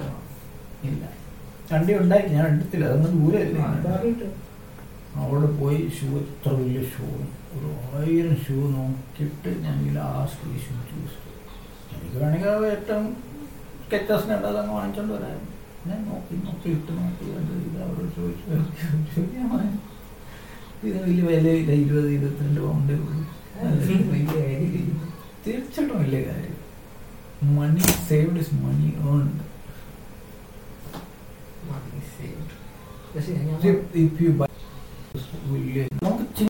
ഇല്ല. 0.89 1.03
വണ്ടി 1.71 1.91
ഉണ്ടായി. 2.01 2.25
ഞാൻ 2.35 2.45
എടുത്തില്ല. 2.51 2.85
അതൊന്ന് 2.89 3.09
ദൂരെ 3.17 3.41
അല്ലേ? 3.45 3.61
അവിടെ 5.21 5.47
പോയി 5.59 5.79
ഷൂ 5.97 6.07
എത്ര 6.21 6.49
വലിയ 6.59 6.81
ഷൂ 6.93 7.05
ഒരു 7.55 7.69
ആയിരം 7.97 8.35
ഷൂ 8.43 8.57
നോക്കിയിട്ട് 8.75 9.49
ഞാൻ 9.63 9.77
ഈ 9.85 9.89
ലാസ്റ്റ് 9.97 10.51
ഈ 10.51 10.59
ഷൂ 10.65 10.75
ചൂസ് 10.89 11.17
എനിക്ക് 11.93 12.17
വേണമെങ്കിൽ 12.21 12.49
അത് 12.53 12.65
ഏറ്റവും 12.75 13.05
സ്കെച്ചസിനുണ്ട് 13.83 14.47
അതങ്ങ് 14.51 14.73
വാങ്ങിച്ചോണ്ട് 14.77 15.13
വരാം 15.15 15.41
ഞാൻ 15.87 15.99
നോക്കി 16.07 16.35
നോക്കി 16.45 16.67
ഇട്ട് 16.75 16.91
നോക്കി 16.97 17.25
കണ്ട് 17.35 17.53
ഇത് 17.67 17.77
അവരോട് 17.85 18.11
ചോദിച്ചു. 18.17 18.47
ഞാൻ. 19.35 19.69
ഇത് 20.87 20.97
വലിയ 21.03 21.21
വിലയില്ല 21.29 21.71
ഇരുപത് 21.83 22.09
ഇരുപത്തിരണ്ട് 22.17 22.59
പൗണ്ടേ 22.65 22.95
ഉള്ളൂ. 23.01 23.21
വലിയ 24.11 24.25
കാര്യമില്ല. 24.39 24.99
തീർച്ചയായിട്ടും 25.45 25.97
വലിയ 26.03 26.21
കാര്യം. 26.29 26.57
Money 27.57 27.83
saved 28.09 28.41
is 28.45 28.55
money 28.65 28.89
earned 29.13 29.39
Money 31.65 31.99
saved. 32.13 32.51
പക്ഷെ 33.11 33.31
ഞാൻ 33.37 33.57